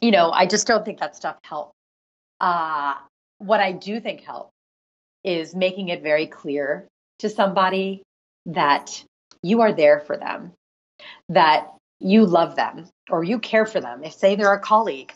[0.00, 1.72] you know, I just don't think that stuff helps.
[2.40, 2.94] Uh,
[3.38, 4.52] what I do think helps
[5.24, 6.86] is making it very clear
[7.18, 8.02] to somebody
[8.46, 9.04] that
[9.42, 10.52] you are there for them,
[11.28, 11.68] that
[12.00, 14.04] you love them or you care for them.
[14.04, 15.12] If, say, they're a colleague,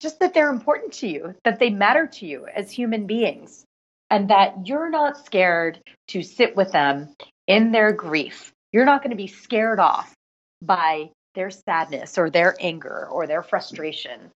[0.00, 3.64] just that they're important to you, that they matter to you as human beings,
[4.10, 7.14] and that you're not scared to sit with them
[7.46, 8.52] in their grief.
[8.72, 10.14] You're not going to be scared off
[10.62, 14.30] by their sadness or their anger or their frustration.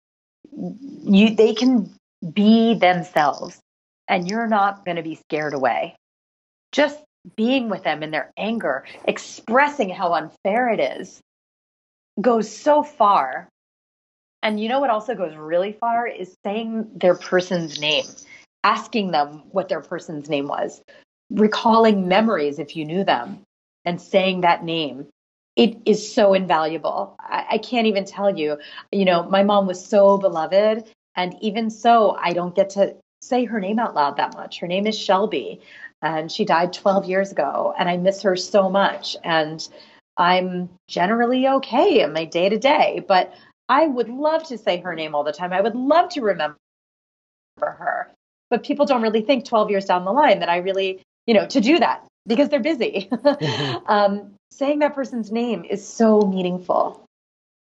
[0.52, 1.94] You, they can
[2.32, 3.58] be themselves
[4.08, 5.96] and you're not going to be scared away.
[6.72, 6.98] Just
[7.34, 11.20] being with them in their anger, expressing how unfair it is,
[12.20, 13.48] goes so far.
[14.42, 18.04] And you know what also goes really far is saying their person's name,
[18.62, 20.82] asking them what their person's name was,
[21.30, 23.42] recalling memories if you knew them,
[23.84, 25.06] and saying that name.
[25.56, 27.16] It is so invaluable.
[27.18, 28.58] I, I can't even tell you.
[28.92, 30.84] You know, my mom was so beloved.
[31.16, 34.60] And even so, I don't get to say her name out loud that much.
[34.60, 35.60] Her name is Shelby,
[36.02, 39.16] and she died 12 years ago, and I miss her so much.
[39.24, 39.66] And
[40.16, 43.32] I'm generally okay in my day to day, but
[43.68, 45.52] I would love to say her name all the time.
[45.52, 46.56] I would love to remember
[47.60, 48.10] her.
[48.48, 51.46] But people don't really think 12 years down the line that I really, you know,
[51.46, 53.08] to do that because they're busy.
[53.12, 53.86] mm-hmm.
[53.86, 57.05] um, saying that person's name is so meaningful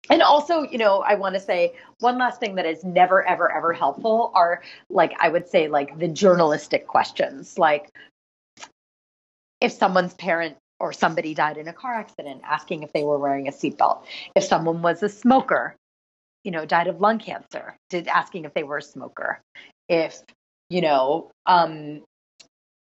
[0.09, 3.51] and also you know i want to say one last thing that is never ever
[3.51, 7.57] ever helpful are like i would say like the journalistic questions.
[7.57, 7.91] Like
[9.61, 13.49] if someone's parent or somebody died in a car accident asking if they were wearing
[13.49, 14.03] a seatbelt.
[14.35, 15.75] If someone was a smoker
[16.43, 19.41] you know died of lung cancer did asking if they were a smoker.
[19.87, 20.21] If
[20.69, 22.01] you know um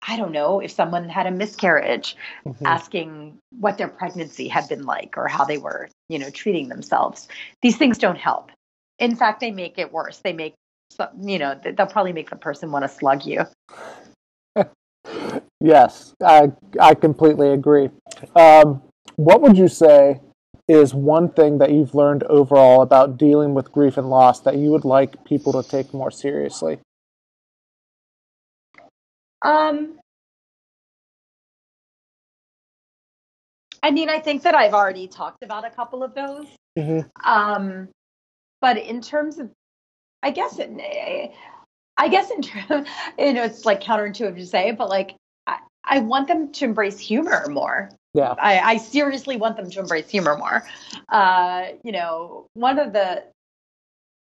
[0.07, 2.15] I don't know, if someone had a miscarriage,
[2.45, 2.65] mm-hmm.
[2.65, 7.27] asking what their pregnancy had been like or how they were, you know, treating themselves.
[7.61, 8.51] These things don't help.
[8.99, 10.19] In fact, they make it worse.
[10.19, 10.53] They make,
[11.21, 13.41] you know, they'll probably make the person want to slug you.
[15.59, 17.89] yes, I I completely agree.
[18.35, 18.81] Um,
[19.15, 20.21] what would you say
[20.67, 24.69] is one thing that you've learned overall about dealing with grief and loss that you
[24.71, 26.79] would like people to take more seriously?
[29.45, 29.99] Um,
[33.83, 36.47] I mean, I think that I've already talked about a couple of those.
[36.77, 37.07] Mm-hmm.
[37.23, 37.89] Um,
[38.59, 39.51] but in terms of,
[40.23, 40.71] I guess, it,
[41.95, 42.87] I guess in terms,
[43.19, 46.97] you know, it's like counterintuitive to say, but like, I, I want them to embrace
[46.97, 47.91] humor more.
[48.15, 48.33] Yeah.
[48.39, 50.65] I, I seriously want them to embrace humor more.
[51.09, 53.23] Uh, you know, one of the,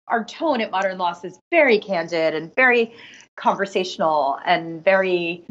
[0.09, 2.93] our tone at Modern Loss is very candid and very
[3.37, 5.45] conversational and very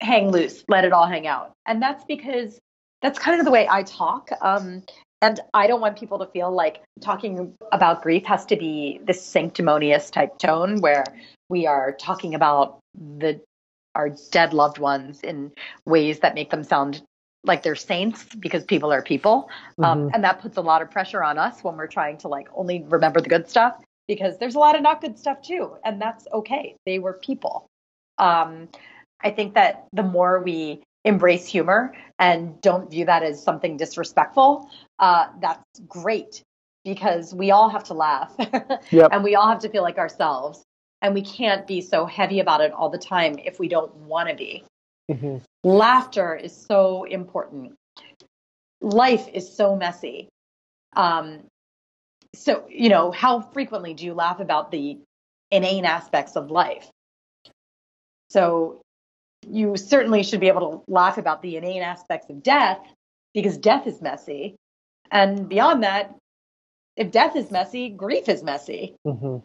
[0.00, 1.52] hang loose, let it all hang out.
[1.66, 2.58] And that's because
[3.02, 4.30] that's kind of the way I talk.
[4.40, 4.82] Um,
[5.22, 9.22] and I don't want people to feel like talking about grief has to be this
[9.22, 11.04] sanctimonious type tone where
[11.48, 13.40] we are talking about the
[13.94, 15.52] our dead loved ones in
[15.84, 17.02] ways that make them sound
[17.44, 19.50] like they're saints because people are people.
[19.78, 19.84] Um, mm-hmm.
[19.84, 22.48] Um, and that puts a lot of pressure on us when we're trying to like
[22.54, 25.76] only remember the good stuff because there's a lot of not good stuff too.
[25.84, 26.74] And that's okay.
[26.84, 27.68] They were people.
[28.18, 28.68] Um,
[29.22, 34.68] I think that the more we embrace humor and don't view that as something disrespectful,
[34.98, 36.42] uh, that's great
[36.84, 38.34] because we all have to laugh
[38.90, 39.10] yep.
[39.12, 40.64] and we all have to feel like ourselves.
[41.02, 44.28] And we can't be so heavy about it all the time if we don't want
[44.28, 44.64] to be.
[45.08, 45.36] Mm-hmm.
[45.62, 47.74] Laughter is so important.
[48.80, 50.28] Life is so messy.
[50.96, 51.44] Um,
[52.34, 54.98] so, you know, how frequently do you laugh about the
[55.50, 56.88] inane aspects of life?
[58.30, 58.80] So,
[59.48, 62.78] you certainly should be able to laugh about the inane aspects of death
[63.32, 64.56] because death is messy.
[65.10, 66.14] And beyond that,
[66.96, 68.94] if death is messy, grief is messy.
[69.06, 69.38] Mm-hmm.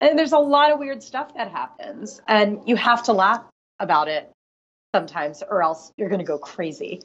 [0.00, 2.20] And there's a lot of weird stuff that happens.
[2.28, 3.42] And you have to laugh
[3.80, 4.30] about it
[4.94, 7.02] sometimes, or else you're going to go crazy.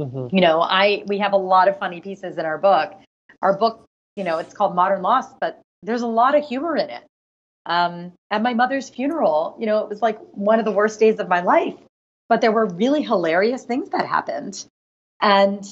[0.00, 0.34] Mm-hmm.
[0.34, 2.92] You know, I we have a lot of funny pieces in our book.
[3.42, 3.84] Our book,
[4.16, 7.02] you know, it's called Modern Loss, but there's a lot of humor in it.
[7.66, 11.18] Um, at my mother's funeral, you know, it was like one of the worst days
[11.18, 11.74] of my life,
[12.28, 14.64] but there were really hilarious things that happened.
[15.20, 15.64] And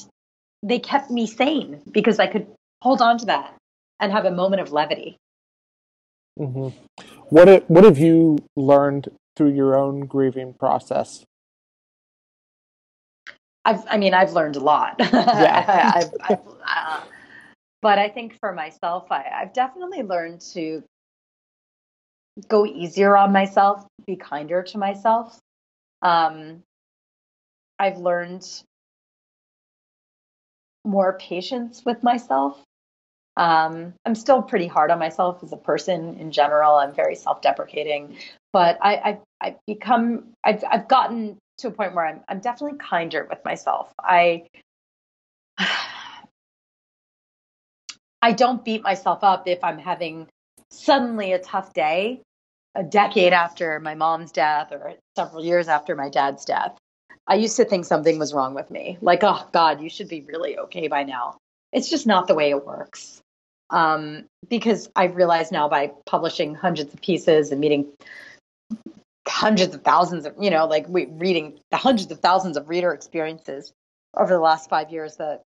[0.63, 2.47] they kept me sane because I could
[2.81, 3.55] hold on to that
[4.01, 5.17] and have a moment of levity.
[6.39, 6.69] Mm-hmm.
[7.29, 11.25] What, what have you learned through your own grieving process?
[13.65, 14.97] I've, I mean, I've learned a lot.
[15.01, 15.93] Yeah.
[15.95, 17.01] I've, I've, uh,
[17.83, 20.83] but I think for myself, I, I've definitely learned to
[22.49, 25.39] go easier on myself, be kinder to myself.
[26.01, 26.63] Um,
[27.79, 28.47] I've learned
[30.85, 32.63] more patience with myself.
[33.37, 36.77] Um, I'm still pretty hard on myself as a person in general.
[36.77, 38.17] I'm very self-deprecating,
[38.53, 42.79] but I, I've, I've become, I've, I've gotten to a point where I'm, I'm definitely
[42.79, 43.93] kinder with myself.
[43.99, 44.45] I,
[48.23, 50.29] I don't beat myself up if I'm having
[50.71, 52.23] suddenly a tough day
[52.75, 56.77] a decade after my mom's death or several years after my dad's death,
[57.27, 58.99] I used to think something was wrong with me.
[59.01, 61.37] Like, oh God, you should be really okay by now.
[61.73, 63.21] it's just not the way it works.
[63.71, 67.89] Um, because I've realized now by publishing hundreds of pieces and meeting
[69.27, 72.93] hundreds of thousands of, you know, like we, reading the hundreds of thousands of reader
[72.93, 73.73] experiences
[74.15, 75.41] over the last five years that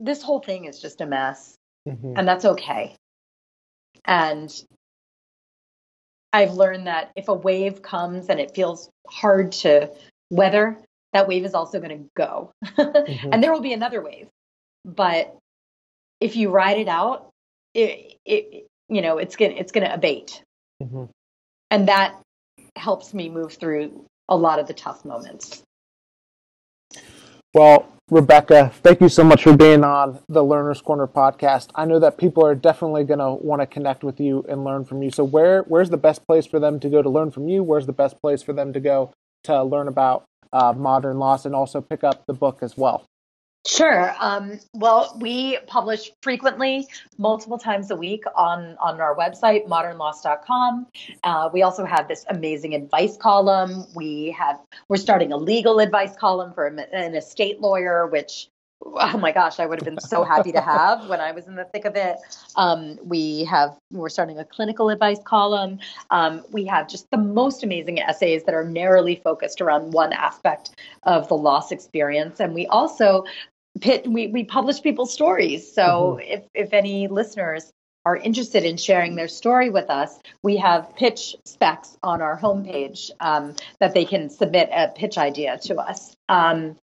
[0.00, 1.56] this whole thing is just a mess.
[1.86, 2.14] Mm-hmm.
[2.16, 2.96] And that's okay.
[4.04, 4.52] And
[6.32, 9.90] I've learned that if a wave comes and it feels hard to
[10.30, 10.78] weather,
[11.12, 12.52] that wave is also going to go.
[12.64, 13.32] mm-hmm.
[13.32, 14.28] And there will be another wave.
[14.84, 15.36] But
[16.20, 17.30] if you ride it out,
[17.74, 20.42] it, it you know, it's going to it's going to abate.
[20.82, 21.04] Mm-hmm.
[21.70, 22.20] And that
[22.76, 25.62] helps me move through a lot of the tough moments.
[27.56, 31.70] Well, Rebecca, thank you so much for being on the Learner's Corner podcast.
[31.74, 34.84] I know that people are definitely going to want to connect with you and learn
[34.84, 35.10] from you.
[35.10, 37.62] So, where where's the best place for them to go to learn from you?
[37.62, 41.54] Where's the best place for them to go to learn about uh, modern loss and
[41.54, 43.06] also pick up the book as well?
[43.66, 44.14] Sure.
[44.20, 46.86] Um, well, we publish frequently,
[47.18, 50.86] multiple times a week on, on our website, modernloss.com.
[51.24, 53.84] Uh, we also have this amazing advice column.
[53.94, 58.48] We have we're starting a legal advice column for an estate lawyer, which
[58.84, 61.54] oh my gosh, I would have been so happy to have when I was in
[61.54, 62.16] the thick of it.
[62.56, 65.78] Um, we have we're starting a clinical advice column.
[66.10, 70.70] Um, we have just the most amazing essays that are narrowly focused around one aspect
[71.04, 73.24] of the loss experience, and we also
[73.80, 75.72] pit, we, we publish people's stories.
[75.72, 76.32] So mm-hmm.
[76.32, 77.72] if, if any listeners
[78.04, 83.10] are interested in sharing their story with us, we have pitch specs on our homepage
[83.18, 86.16] um, that they can submit a pitch idea to us.
[86.28, 86.76] Um,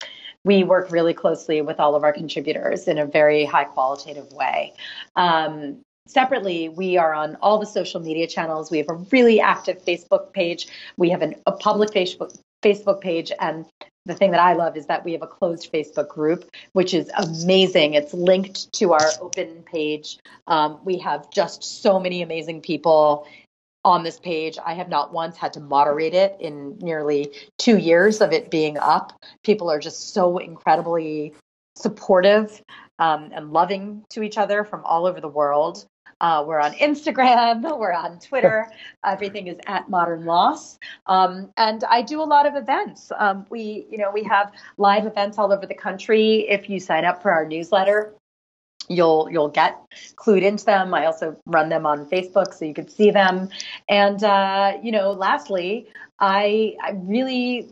[0.44, 4.74] we work really closely with all of our contributors in a very high qualitative way.
[5.14, 5.78] Um,
[6.08, 8.68] separately, we are on all the social media channels.
[8.68, 10.66] We have a really active Facebook page.
[10.96, 13.66] We have an, a public Facebook Facebook page, and
[14.06, 17.10] the thing that I love is that we have a closed Facebook group, which is
[17.16, 17.94] amazing.
[17.94, 20.18] It's linked to our open page.
[20.46, 23.26] Um, we have just so many amazing people
[23.84, 24.58] on this page.
[24.64, 28.78] I have not once had to moderate it in nearly two years of it being
[28.78, 29.12] up.
[29.44, 31.34] People are just so incredibly
[31.76, 32.62] supportive
[32.98, 35.84] um, and loving to each other from all over the world.
[36.22, 38.70] Uh, we're on Instagram, we're on Twitter.
[39.04, 43.10] Everything is at Modern Loss, um, and I do a lot of events.
[43.18, 46.46] Um, we, you know, we have live events all over the country.
[46.48, 48.14] If you sign up for our newsletter,
[48.88, 49.76] you'll you'll get
[50.14, 50.94] clued into them.
[50.94, 53.48] I also run them on Facebook, so you can see them.
[53.88, 55.88] And uh, you know, lastly,
[56.20, 57.68] I I really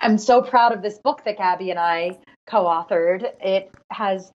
[0.00, 3.30] am so proud of this book that Gabby and I co-authored.
[3.40, 4.30] It has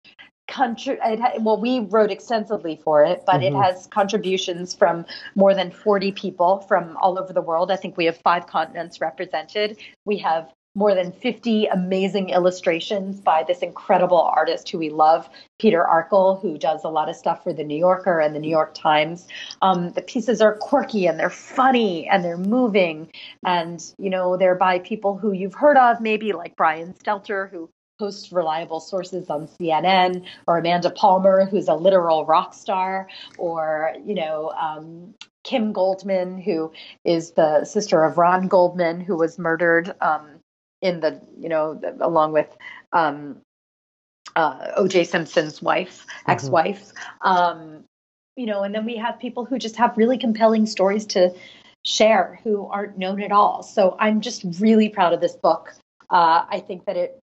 [0.47, 3.55] country it, well we wrote extensively for it but mm-hmm.
[3.55, 7.95] it has contributions from more than 40 people from all over the world i think
[7.95, 14.21] we have five continents represented we have more than 50 amazing illustrations by this incredible
[14.21, 15.29] artist who we love,
[15.59, 18.49] Peter Arkle, who does a lot of stuff for the New Yorker and the New
[18.49, 19.27] York Times.
[19.61, 23.11] Um, the pieces are quirky and they're funny and they're moving.
[23.45, 27.69] And, you know, they're by people who you've heard of, maybe like Brian Stelter, who
[27.99, 34.15] host reliable sources on CNN, or Amanda Palmer, who's a literal rock star, or you
[34.15, 35.13] know um,
[35.43, 36.71] Kim Goldman, who
[37.03, 40.39] is the sister of Ron Goldman, who was murdered um,
[40.81, 42.55] in the you know the, along with
[42.91, 43.37] um,
[44.35, 45.05] uh, O.J.
[45.05, 46.31] Simpson's wife, mm-hmm.
[46.31, 46.91] ex-wife.
[47.21, 47.83] Um,
[48.35, 51.33] you know, and then we have people who just have really compelling stories to
[51.85, 53.61] share who aren't known at all.
[53.61, 55.73] So I'm just really proud of this book.
[56.09, 57.19] Uh, I think that it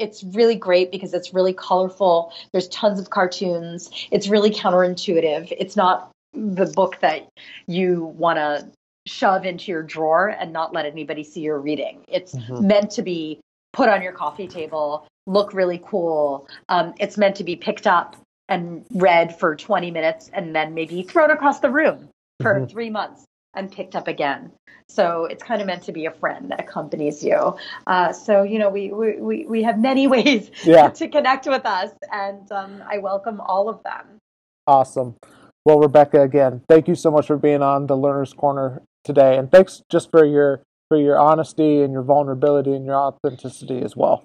[0.00, 2.32] it's really great because it's really colorful.
[2.52, 3.90] There's tons of cartoons.
[4.10, 5.52] It's really counterintuitive.
[5.56, 7.28] It's not the book that
[7.66, 8.68] you want to
[9.06, 12.02] shove into your drawer and not let anybody see you're reading.
[12.08, 12.66] It's mm-hmm.
[12.66, 13.40] meant to be
[13.72, 16.48] put on your coffee table, look really cool.
[16.68, 18.16] Um, it's meant to be picked up
[18.48, 22.08] and read for 20 minutes and then maybe thrown across the room
[22.40, 22.66] for mm-hmm.
[22.66, 23.24] three months
[23.54, 24.52] and picked up again.
[24.88, 27.56] So it's kind of meant to be a friend that accompanies you.
[27.86, 30.88] Uh, so you know, we we we have many ways yeah.
[30.88, 34.18] to connect with us, and um, I welcome all of them.
[34.66, 35.16] Awesome.
[35.64, 39.50] Well, Rebecca, again, thank you so much for being on the Learner's Corner today, and
[39.50, 44.24] thanks just for your for your honesty and your vulnerability and your authenticity as well.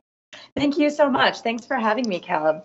[0.56, 1.40] Thank you so much.
[1.40, 2.64] Thanks for having me, Caleb.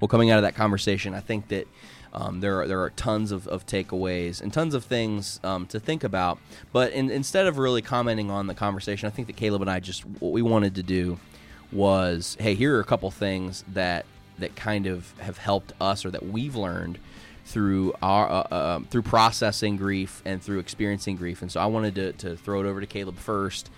[0.00, 1.66] Well, coming out of that conversation, I think that
[2.12, 5.80] um, there are there are tons of, of takeaways and tons of things um, to
[5.80, 6.38] think about.
[6.72, 9.80] But in, instead of really commenting on the conversation, I think that Caleb and I
[9.80, 11.18] just what we wanted to do
[11.72, 14.06] was, hey, here are a couple things that
[14.38, 16.98] that kind of have helped us or that we've learned
[17.44, 21.42] through our uh, uh, through processing grief and through experiencing grief.
[21.42, 23.70] And so I wanted to, to throw it over to Caleb first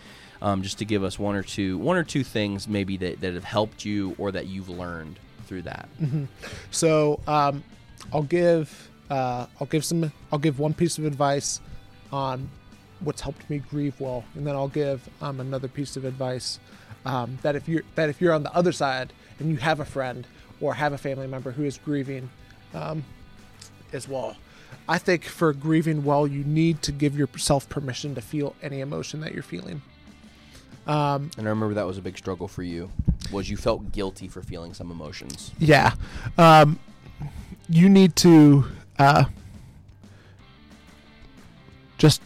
[0.43, 3.35] um, just to give us one or two one or two things maybe that, that
[3.35, 5.89] have helped you or that you've learned through that.
[6.71, 7.63] So um,
[8.13, 11.61] I'll give uh, I'll give some I'll give one piece of advice
[12.13, 12.49] on
[13.01, 16.59] what's helped me grieve well, and then I'll give um, another piece of advice
[17.05, 19.85] um, that if you're that if you're on the other side and you have a
[19.85, 20.27] friend
[20.61, 22.31] or have a family member who is grieving
[22.75, 23.05] um,
[23.93, 24.37] as well.
[24.89, 29.21] I think for grieving well, you need to give yourself permission to feel any emotion
[29.21, 29.83] that you're feeling.
[30.87, 32.91] And I remember that was a big struggle for you.
[33.33, 35.51] Was you felt guilty for feeling some emotions?
[35.59, 35.95] Yeah.
[36.39, 36.79] Um,
[37.69, 38.67] you need to
[38.99, 39.25] uh,
[41.99, 42.23] just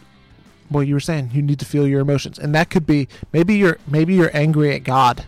[0.69, 3.55] well you were saying you need to feel your emotions and that could be maybe
[3.55, 5.25] you're maybe you're angry at God.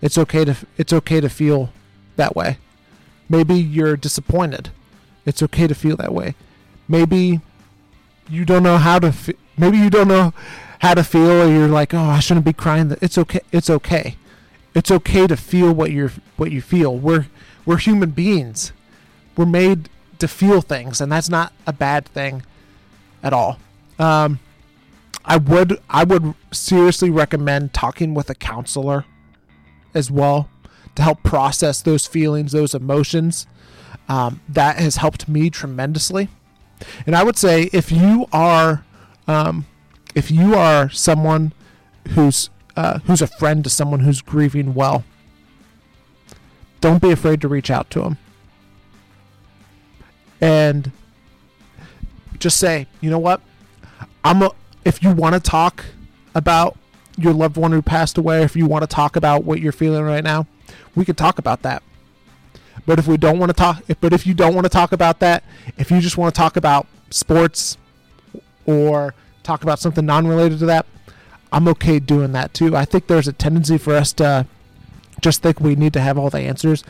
[0.00, 1.72] It's okay to it's okay to feel
[2.16, 2.58] that way.
[3.28, 4.70] Maybe you're disappointed.
[5.26, 6.34] It's okay to feel that way.
[6.88, 7.40] Maybe
[8.28, 10.32] you don't know how to fe- maybe you don't know
[10.80, 13.40] how to feel or you're like, "Oh, I shouldn't be crying." It's okay.
[13.52, 14.16] It's okay
[14.74, 16.96] it's okay to feel what you're what you feel.
[16.96, 17.26] We're
[17.64, 18.72] we're human beings.
[19.36, 22.42] We're made to feel things, and that's not a bad thing
[23.22, 23.58] at all.
[23.98, 24.38] Um,
[25.24, 29.04] I would I would seriously recommend talking with a counselor
[29.94, 30.48] as well
[30.94, 33.46] to help process those feelings, those emotions.
[34.08, 36.28] Um, that has helped me tremendously.
[37.06, 38.84] And I would say if you are
[39.28, 39.66] um,
[40.14, 41.52] if you are someone
[42.10, 45.04] who's uh, who's a friend to someone who's grieving well,
[46.80, 48.18] don't be afraid to reach out to them.
[50.40, 50.92] And
[52.38, 53.42] just say, you know what?
[54.24, 54.52] I'm a,
[54.84, 55.84] if you want to talk
[56.34, 56.76] about
[57.18, 60.02] your loved one who passed away, if you want to talk about what you're feeling
[60.02, 60.46] right now,
[60.94, 61.82] we could talk about that.
[62.86, 64.92] But if we don't want to talk, if, but if you don't want to talk
[64.92, 65.44] about that,
[65.76, 67.76] if you just want to talk about sports
[68.64, 70.86] or talk about something non-related to that,
[71.52, 72.76] I'm okay doing that too.
[72.76, 74.46] I think there's a tendency for us to
[75.20, 76.84] just think we need to have all the answers.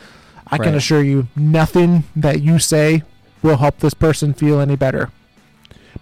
[0.47, 3.05] I can assure you, nothing that you say
[3.43, 5.11] will help this person feel any better.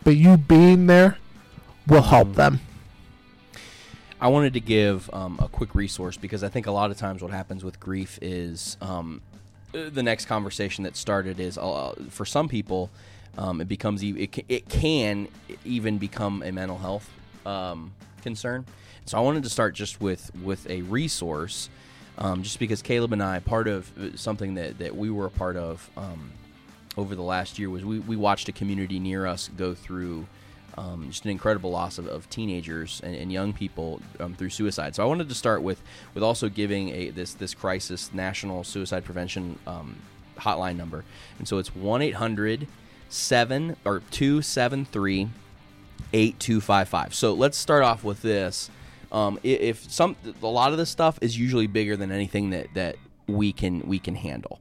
[0.05, 1.19] But you being there
[1.87, 2.61] will help them.
[4.21, 7.23] I wanted to give um, a quick resource because I think a lot of times
[7.23, 9.21] what happens with grief is um,
[9.73, 12.91] the next conversation that started is uh, for some people
[13.39, 15.29] um, it becomes it, ca- it can
[15.65, 17.09] even become a mental health
[17.47, 18.67] um, concern.
[19.07, 21.71] So I wanted to start just with with a resource,
[22.19, 25.31] um, just because Caleb and I part of uh, something that that we were a
[25.31, 26.33] part of um,
[26.97, 30.27] over the last year was we, we watched a community near us go through
[30.77, 34.95] um, just an incredible loss of, of teenagers and, and young people um, through suicide.
[34.97, 35.81] So I wanted to start with
[36.13, 39.61] with also giving a this this crisis national suicide prevention
[40.37, 41.05] hotline number,
[41.39, 42.67] and so it's one 800
[43.09, 45.29] seven or two seven three
[46.13, 47.15] eight two five five.
[47.15, 48.71] So let's start off with this.
[49.11, 52.97] Um, if some a lot of this stuff is usually bigger than anything that that
[53.27, 54.61] we can we can handle.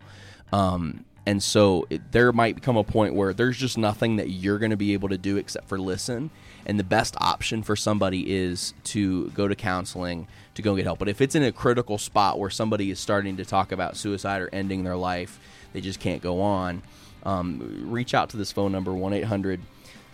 [0.51, 4.57] Um, and so it, there might come a point where there's just nothing that you're
[4.59, 6.29] going to be able to do except for listen.
[6.65, 10.99] And the best option for somebody is to go to counseling to go get help.
[10.99, 14.41] But if it's in a critical spot where somebody is starting to talk about suicide
[14.41, 15.39] or ending their life,
[15.73, 16.81] they just can't go on.
[17.27, 19.59] Um, reach out to this phone number one 800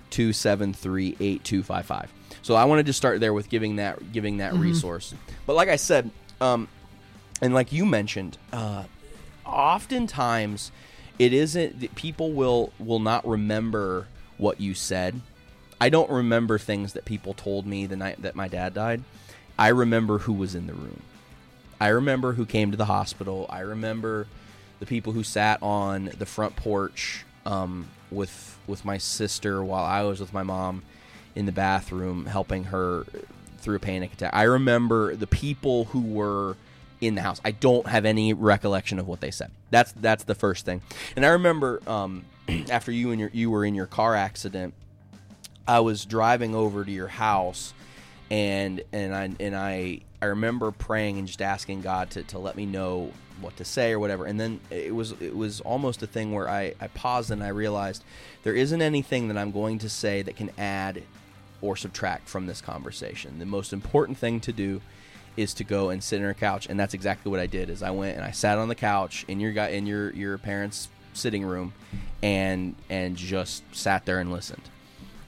[0.09, 2.11] 273 8255.
[2.41, 5.13] So I wanted to start there with giving that giving that resource.
[5.45, 6.09] But like I said,
[6.41, 6.67] um,
[7.41, 8.83] and like you mentioned, uh,
[9.45, 10.71] oftentimes
[11.19, 14.07] it isn't that people will will not remember
[14.37, 15.21] what you said.
[15.79, 19.03] I don't remember things that people told me the night that my dad died.
[19.57, 21.01] I remember who was in the room.
[21.79, 23.45] I remember who came to the hospital.
[23.49, 24.27] I remember
[24.83, 30.01] the people who sat on the front porch um, with with my sister while I
[30.03, 30.83] was with my mom
[31.35, 33.05] in the bathroom helping her
[33.59, 34.31] through a panic attack.
[34.33, 36.57] I remember the people who were
[36.99, 37.39] in the house.
[37.45, 39.51] I don't have any recollection of what they said.
[39.71, 40.81] That's that's the first thing.
[41.15, 42.25] And I remember um,
[42.69, 44.73] after you and your you were in your car accident,
[45.65, 47.73] I was driving over to your house
[48.29, 52.57] and and I and I I remember praying and just asking God to, to let
[52.57, 53.11] me know
[53.41, 54.25] what to say or whatever.
[54.25, 57.49] And then it was it was almost a thing where I, I paused and I
[57.49, 58.03] realized
[58.43, 61.03] there isn't anything that I'm going to say that can add
[61.61, 63.39] or subtract from this conversation.
[63.39, 64.81] The most important thing to do
[65.35, 67.81] is to go and sit on a couch and that's exactly what I did is
[67.81, 70.89] I went and I sat on the couch in your guy in your your parents
[71.13, 71.73] sitting room
[72.21, 74.69] and and just sat there and listened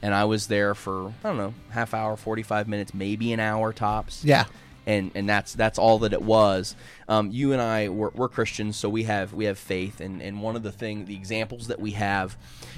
[0.02, 3.40] and I was there for I don't know half hour, forty five minutes, maybe an
[3.40, 4.24] hour tops.
[4.24, 4.44] Yeah.
[4.86, 6.76] And and that's that's all that it was.
[7.08, 10.40] Um, you and I we're, we're Christians, so we have we have faith, and and
[10.40, 12.36] one of the thing the examples that we have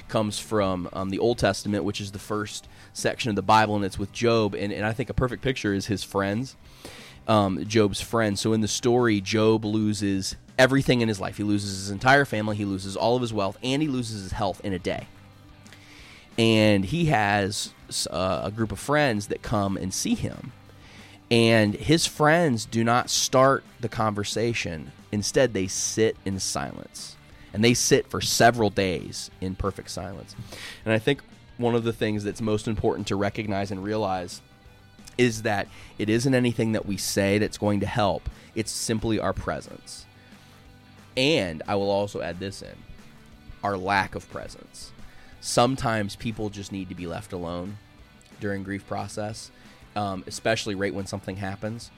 [0.09, 3.85] comes from um, the Old Testament, which is the first section of the Bible, and
[3.85, 6.57] it's with Job, and, and I think a perfect picture is his friends.
[7.27, 8.41] Um, Job's friends.
[8.41, 11.37] So in the story, Job loses everything in his life.
[11.37, 14.33] He loses his entire family, he loses all of his wealth, and he loses his
[14.33, 15.07] health in a day.
[16.39, 17.75] And he has
[18.11, 20.53] uh, a group of friends that come and see him
[21.31, 24.93] and his friends do not start the conversation.
[25.13, 27.17] Instead, they sit in silence.
[27.53, 30.35] And they sit for several days in perfect silence.
[30.85, 31.23] And I think
[31.57, 34.41] one of the things that's most important to recognize and realize
[35.17, 35.67] is that
[35.99, 40.07] it isn't anything that we say that's going to help, it's simply our presence.
[41.17, 42.77] And I will also add this in
[43.65, 44.93] our lack of presence.
[45.41, 47.79] Sometimes people just need to be left alone
[48.41, 49.51] during grief process
[49.99, 51.91] um, especially right when something happens.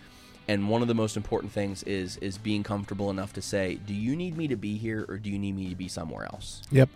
[0.49, 3.95] And one of the most important things is is being comfortable enough to say, "Do
[3.95, 6.63] you need me to be here, or do you need me to be somewhere else?"
[6.73, 6.89] Yep.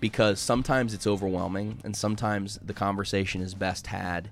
[0.00, 4.30] Because sometimes it's overwhelming, and sometimes the conversation is best had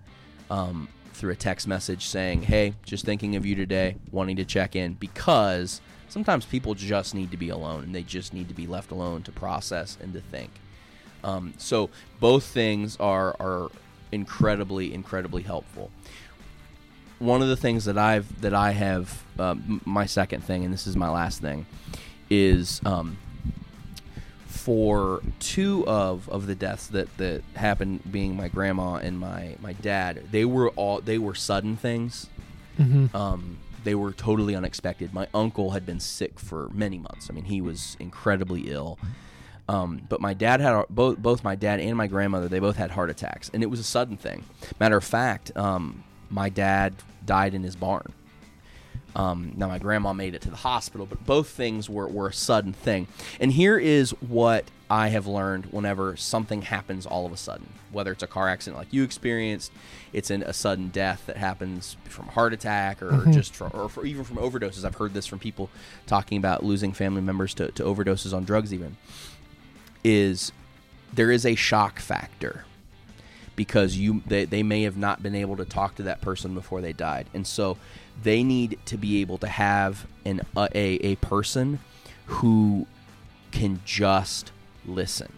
[0.48, 4.76] um, through a text message saying, "Hey, just thinking of you today, wanting to check
[4.76, 8.68] in." Because sometimes people just need to be alone, and they just need to be
[8.68, 10.52] left alone to process and to think.
[11.24, 11.90] Um, so
[12.20, 13.70] both things are are
[14.12, 15.90] incredibly, incredibly helpful.
[17.18, 20.86] One of the things that I've that I have um, my second thing, and this
[20.86, 21.66] is my last thing,
[22.28, 23.16] is um,
[24.66, 29.72] for two of, of the deaths that, that happened, being my grandma and my, my
[29.74, 30.24] dad.
[30.32, 32.28] They were all they were sudden things.
[32.78, 33.16] Mm-hmm.
[33.16, 35.14] Um, they were totally unexpected.
[35.14, 37.28] My uncle had been sick for many months.
[37.30, 38.98] I mean, he was incredibly ill.
[39.68, 42.48] Um, but my dad had both both my dad and my grandmother.
[42.48, 44.44] They both had heart attacks, and it was a sudden thing.
[44.78, 46.94] Matter of fact, um, my dad
[47.24, 48.12] died in his barn.
[49.16, 52.32] Um, now my grandma made it to the hospital, but both things were, were a
[52.34, 53.08] sudden thing.
[53.40, 58.12] And here is what I have learned whenever something happens all of a sudden, whether
[58.12, 59.72] it's a car accident like you experienced,
[60.12, 63.32] it's an, a sudden death that happens from a heart attack or mm-hmm.
[63.32, 64.84] just from, or even from overdoses.
[64.84, 65.70] I've heard this from people
[66.06, 68.98] talking about losing family members to, to overdoses on drugs, even
[70.06, 70.52] is
[71.12, 72.64] there is a shock factor
[73.56, 76.80] because you they, they may have not been able to talk to that person before
[76.80, 77.26] they died.
[77.34, 77.76] And so
[78.22, 81.80] they need to be able to have an a, a person
[82.26, 82.86] who
[83.50, 84.52] can just
[84.84, 85.32] listen.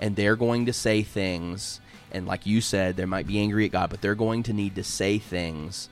[0.00, 3.72] And they're going to say things and like you said they might be angry at
[3.72, 5.88] god but they're going to need to say things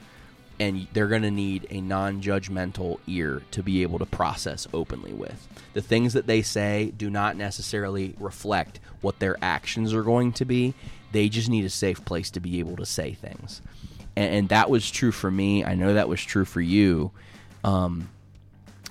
[0.62, 5.48] and they're going to need a non-judgmental ear to be able to process openly with.
[5.72, 10.44] The things that they say do not necessarily reflect what their actions are going to
[10.44, 10.74] be.
[11.10, 13.60] They just need a safe place to be able to say things.
[14.14, 15.64] And, and that was true for me.
[15.64, 17.10] I know that was true for you.
[17.64, 18.08] Um,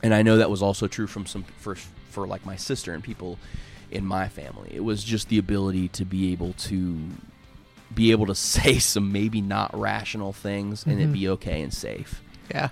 [0.04, 3.02] and I know that was also true from some for for like my sister and
[3.02, 3.40] people
[3.92, 4.70] in my family.
[4.74, 7.00] It was just the ability to be able to
[7.94, 11.10] be able to say some maybe not rational things and mm-hmm.
[11.10, 12.22] it be okay and safe.
[12.50, 12.70] Yeah.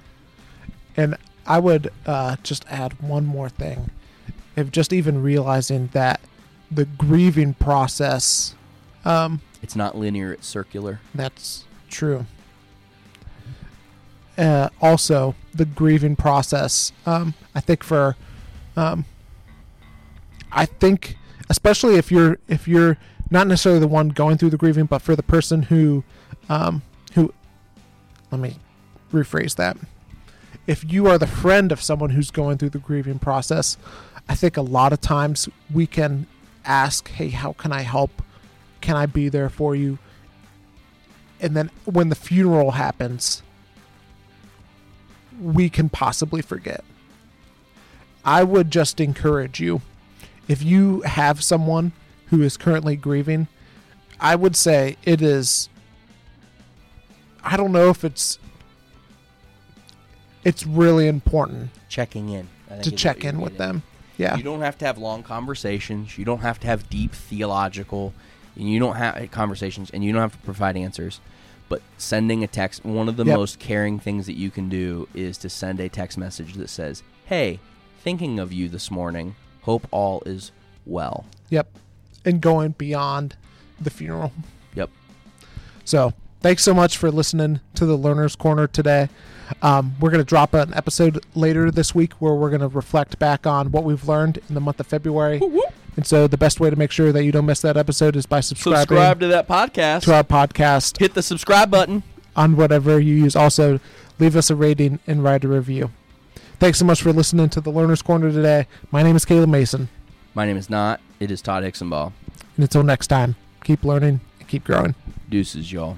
[0.97, 3.91] And I would uh, just add one more thing.
[4.55, 6.19] If just even realizing that
[6.69, 8.55] the grieving process
[9.05, 10.99] um, it's not linear, it's circular.
[11.13, 12.25] That's true.
[14.37, 16.91] Uh, also, the grieving process.
[17.05, 18.15] Um, I think for,
[18.77, 19.05] um,
[20.51, 21.17] I think
[21.49, 22.97] especially if you're if you're
[23.31, 26.03] not necessarily the one going through the grieving, but for the person who,
[26.49, 26.81] um,
[27.13, 27.33] who,
[28.31, 28.57] let me
[29.11, 29.77] rephrase that.
[30.67, 33.77] If you are the friend of someone who's going through the grieving process,
[34.27, 36.27] I think a lot of times we can
[36.65, 38.21] ask, "Hey, how can I help?
[38.81, 39.97] Can I be there for you?"
[41.39, 43.41] And then when the funeral happens,
[45.41, 46.83] we can possibly forget.
[48.23, 49.81] I would just encourage you
[50.47, 51.93] if you have someone
[52.29, 53.47] who is currently grieving,
[54.19, 55.69] I would say it is.
[57.43, 58.39] I don't know if it's.
[60.43, 62.47] It's really important checking in
[62.81, 63.83] to check in with them.
[64.17, 66.17] Yeah, you don't have to have long conversations.
[66.17, 68.13] You don't have to have deep theological.
[68.55, 71.21] And you don't have conversations, and you don't have to provide answers.
[71.69, 73.37] But sending a text, one of the yep.
[73.37, 77.01] most caring things that you can do is to send a text message that says,
[77.25, 77.59] "Hey,
[77.99, 79.35] thinking of you this morning.
[79.61, 80.51] Hope all is
[80.85, 81.69] well." Yep
[82.25, 83.35] and going beyond
[83.79, 84.31] the funeral.
[84.75, 84.89] Yep.
[85.85, 89.09] So thanks so much for listening to the Learner's Corner today.
[89.61, 93.17] Um, we're going to drop an episode later this week where we're going to reflect
[93.17, 95.41] back on what we've learned in the month of February.
[95.95, 98.25] And so the best way to make sure that you don't miss that episode is
[98.25, 98.81] by subscribing.
[98.81, 100.03] Subscribe to that podcast.
[100.03, 100.99] To our podcast.
[100.99, 102.03] Hit the subscribe button
[102.35, 103.35] on whatever you use.
[103.35, 103.79] Also,
[104.19, 105.91] leave us a rating and write a review.
[106.59, 108.67] Thanks so much for listening to the Learner's Corner today.
[108.91, 109.89] My name is Caleb Mason.
[110.33, 111.01] My name is not.
[111.19, 112.13] It is Todd Hicksonball.
[112.55, 114.95] And until next time, keep learning and keep growing.
[115.29, 115.97] Deuces, y'all.